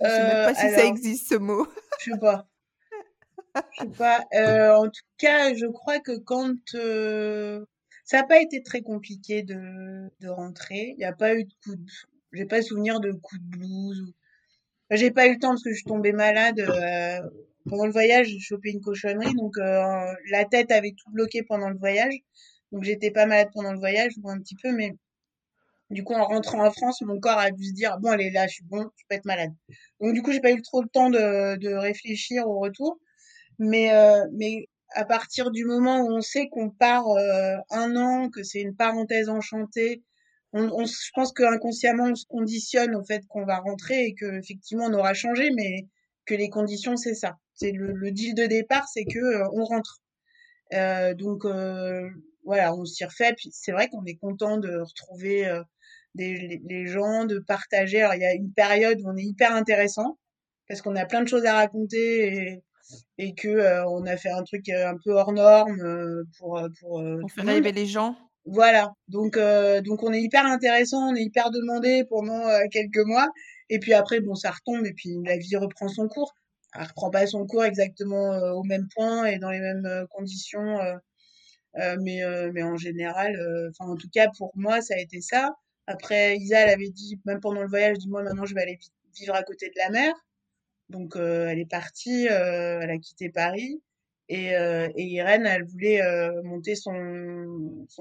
[0.00, 1.68] Je ne sais même pas si ça existe ce mot.
[2.00, 2.48] Je sais pas.
[3.54, 4.24] Je sais pas.
[4.76, 6.54] en tout cas, je crois que quand
[8.10, 10.94] ça n'a pas été très compliqué de, rentrer.
[10.94, 11.84] Il n'y a pas eu de coup de...
[12.32, 14.00] J'ai pas souvenir de coup de blues.
[14.00, 14.12] Ou...
[14.90, 16.58] J'ai pas eu le temps parce que je suis tombée malade.
[16.58, 17.20] Euh,
[17.68, 19.32] pendant le voyage, j'ai chopé une cochonnerie.
[19.34, 22.14] Donc, euh, la tête avait tout bloqué pendant le voyage.
[22.72, 24.72] Donc, j'étais pas malade pendant le voyage, un petit peu.
[24.72, 24.92] Mais
[25.90, 28.48] du coup, en rentrant en France, mon corps a dû se dire, bon, allez, là,
[28.48, 29.52] je suis bon, je peux être malade.
[30.00, 32.98] Donc, du coup, j'ai pas eu trop le temps de, de réfléchir au retour.
[33.60, 38.28] Mais, euh, mais à partir du moment où on sait qu'on part euh, un an,
[38.30, 40.02] que c'est une parenthèse enchantée,
[40.52, 44.38] on, on, je pense qu'inconsciemment on se conditionne au fait qu'on va rentrer et que
[44.38, 45.86] effectivement on aura changé, mais
[46.26, 47.38] que les conditions c'est ça.
[47.54, 50.00] C'est le, le, deal de départ, c'est que euh, on rentre.
[50.72, 52.08] Euh, donc euh,
[52.44, 53.34] voilà, on s'y refait.
[53.36, 55.60] Puis c'est vrai qu'on est content de retrouver
[56.14, 58.02] des, les, gens, de partager.
[58.02, 60.18] Alors il y a une période où on est hyper intéressant
[60.68, 62.62] parce qu'on a plein de choses à raconter et
[63.18, 66.60] et que euh, on a fait un truc euh, un peu hors norme euh, pour
[66.80, 68.16] pour, pour faire rêver les gens.
[68.46, 69.38] Voilà, donc
[69.84, 73.28] donc on est hyper intéressant, on est hyper demandé pendant quelques mois,
[73.68, 76.32] et puis après bon ça retombe et puis la vie reprend son cours.
[76.74, 80.78] Elle reprend pas son cours exactement au même point et dans les mêmes conditions,
[81.74, 82.20] mais
[82.54, 83.36] mais en général,
[83.70, 85.54] enfin en tout cas pour moi ça a été ça.
[85.86, 88.78] Après Isa elle avait dit même pendant le voyage, dit moi maintenant je vais aller
[89.14, 90.14] vivre à côté de la mer.
[90.90, 93.80] Donc elle est partie, elle a quitté Paris.
[94.30, 96.94] Et, euh, Irène, elle voulait euh, monter son,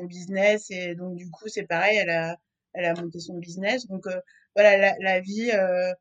[0.04, 2.38] business et donc du coup c'est pareil, elle a,
[2.74, 3.88] elle a monté son business.
[3.88, 4.22] Donc euh,
[4.56, 5.92] voilà, la, vie, euh,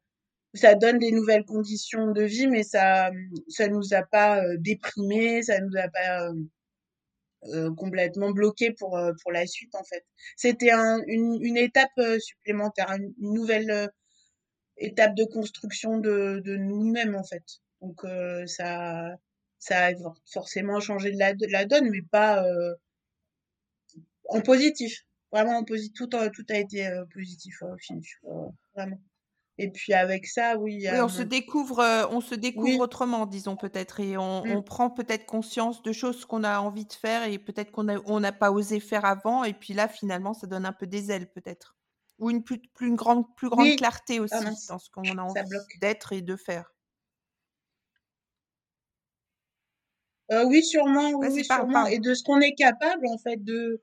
[0.52, 3.10] ça donne des nouvelles conditions de vie, mais ça,
[3.48, 6.30] ça nous a pas déprimé, ça nous a pas
[7.78, 10.04] complètement bloqué pour pour la suite en fait.
[10.36, 13.90] C'était un, une étape supplémentaire, une, nouvelle
[14.78, 17.44] étape de construction de, de nous-mêmes en fait.
[17.80, 18.02] Donc
[18.46, 19.16] ça
[19.58, 19.92] ça a
[20.32, 22.74] forcément changé de la, de la donne, mais pas euh,
[24.28, 25.04] en positif.
[25.32, 25.92] Vraiment en positif.
[25.94, 28.20] Tout, a, tout a été euh, positif au finish.
[28.74, 29.00] vraiment.
[29.60, 30.86] Et puis avec ça, oui.
[30.88, 34.50] oui on se découvre, euh, on se découvre autrement, disons peut-être, et on, mmh.
[34.52, 38.00] on prend peut-être conscience de choses qu'on a envie de faire et peut-être qu'on n'a
[38.06, 39.42] on n'a pas osé faire avant.
[39.42, 41.76] Et puis là, finalement, ça donne un peu des ailes, peut-être,
[42.18, 45.22] ou une plus, plus une grande, plus grande clarté aussi ah dans ce qu'on a
[45.22, 45.40] envie
[45.80, 46.72] d'être et de faire.
[50.30, 51.86] Euh, oui, sûrement, oui, sûrement.
[51.86, 53.80] Et de ce qu'on est capable, en fait, de,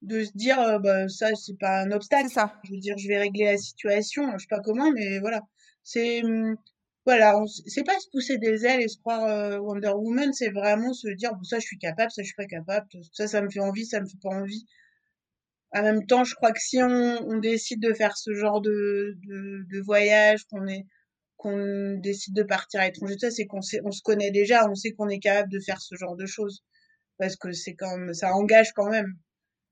[0.00, 2.30] de se dire, euh, bah, ça, c'est pas un obstacle.
[2.30, 2.54] ça.
[2.64, 5.42] Je veux dire, je vais régler la situation, je sais pas comment, mais voilà.
[5.82, 6.56] C'est, hum,
[7.04, 7.34] voilà,
[7.66, 11.08] c'est pas se pousser des ailes et se croire euh, Wonder Woman, c'est vraiment se
[11.08, 13.60] dire, bon, ça, je suis capable, ça, je suis pas capable, ça, ça me fait
[13.60, 14.66] envie, ça me fait pas envie.
[15.74, 19.16] En même temps, je crois que si on, on décide de faire ce genre de,
[19.26, 20.86] de, de voyage, qu'on est,
[21.36, 24.92] qu'on décide de partir à l'étranger, ça, c'est qu'on on se connaît déjà, on sait
[24.92, 26.62] qu'on est capable de faire ce genre de choses.
[27.18, 29.14] Parce que c'est quand même, ça engage quand même.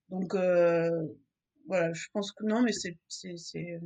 [0.09, 0.91] Donc, euh,
[1.67, 3.79] voilà, je pense que non, mais c'est, c'est, c'est,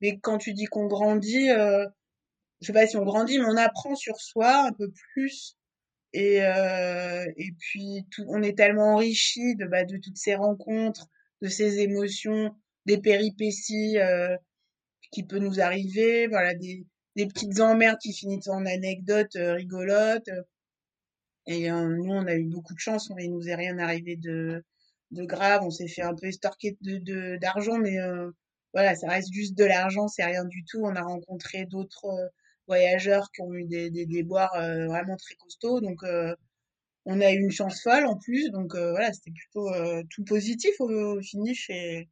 [0.00, 1.86] mais quand tu dis qu'on grandit, euh,
[2.60, 5.56] je sais pas si on grandit, mais on apprend sur soi un peu plus.
[6.12, 11.08] Et, euh, et puis, tout, on est tellement enrichi de, bah, de toutes ces rencontres,
[11.42, 12.54] de ces émotions,
[12.86, 14.36] des péripéties, euh,
[15.14, 20.28] qui peut nous arriver, voilà, des, petites emmerdes qui finissent en anecdotes euh, rigolotes.
[21.46, 24.64] Et euh, nous, on a eu beaucoup de chance, il nous est rien arrivé de,
[25.12, 25.62] de grave.
[25.62, 28.30] On s'est fait un peu estorquer de d'argent, mais euh,
[28.72, 30.80] voilà, ça reste juste de l'argent, c'est rien du tout.
[30.82, 32.30] On a rencontré d'autres
[32.66, 34.54] voyageurs qui ont eu des, des déboires
[34.88, 36.02] vraiment très costauds, donc
[37.06, 39.70] on a eu une chance folle en plus, donc voilà, c'était plutôt
[40.10, 42.08] tout positif au, finish et,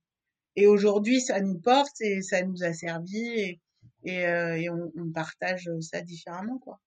[0.66, 3.59] aujourd'hui ça nous porte et ça nous a servi
[4.05, 6.80] et, euh, on, partage ça différemment quoi.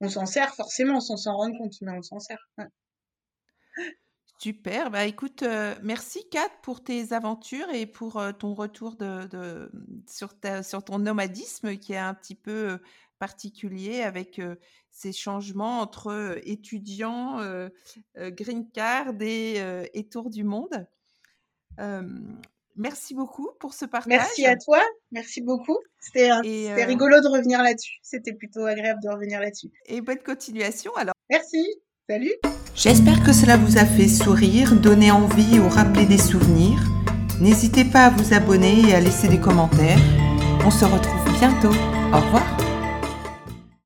[0.00, 2.50] On s'en sert forcément sans s'en rendre compte, mais on s'en sert.
[4.38, 8.96] Super, bah écoute, euh, merci Kat pour tes aventures et pour euh, ton retour
[10.06, 12.78] sur, sur ton nomadisme qui est un petit peu
[13.18, 14.40] particulier avec
[14.90, 17.40] ces changements entre étudiants,
[18.16, 19.56] green card et,
[19.94, 20.86] et tour du monde.
[22.76, 24.18] Merci beaucoup pour ce partage.
[24.18, 25.78] Merci à toi, merci beaucoup.
[25.98, 27.98] C'était euh, rigolo de revenir là-dessus.
[28.02, 29.70] C'était plutôt agréable de revenir là-dessus.
[29.86, 31.14] Et bonne continuation alors.
[31.30, 31.66] Merci,
[32.08, 32.34] salut.
[32.74, 36.78] J'espère que cela vous a fait sourire, donner envie ou rappeler des souvenirs.
[37.40, 39.98] N'hésitez pas à vous abonner et à laisser des commentaires.
[40.64, 41.74] On se retrouve bientôt.
[42.12, 42.45] Au revoir.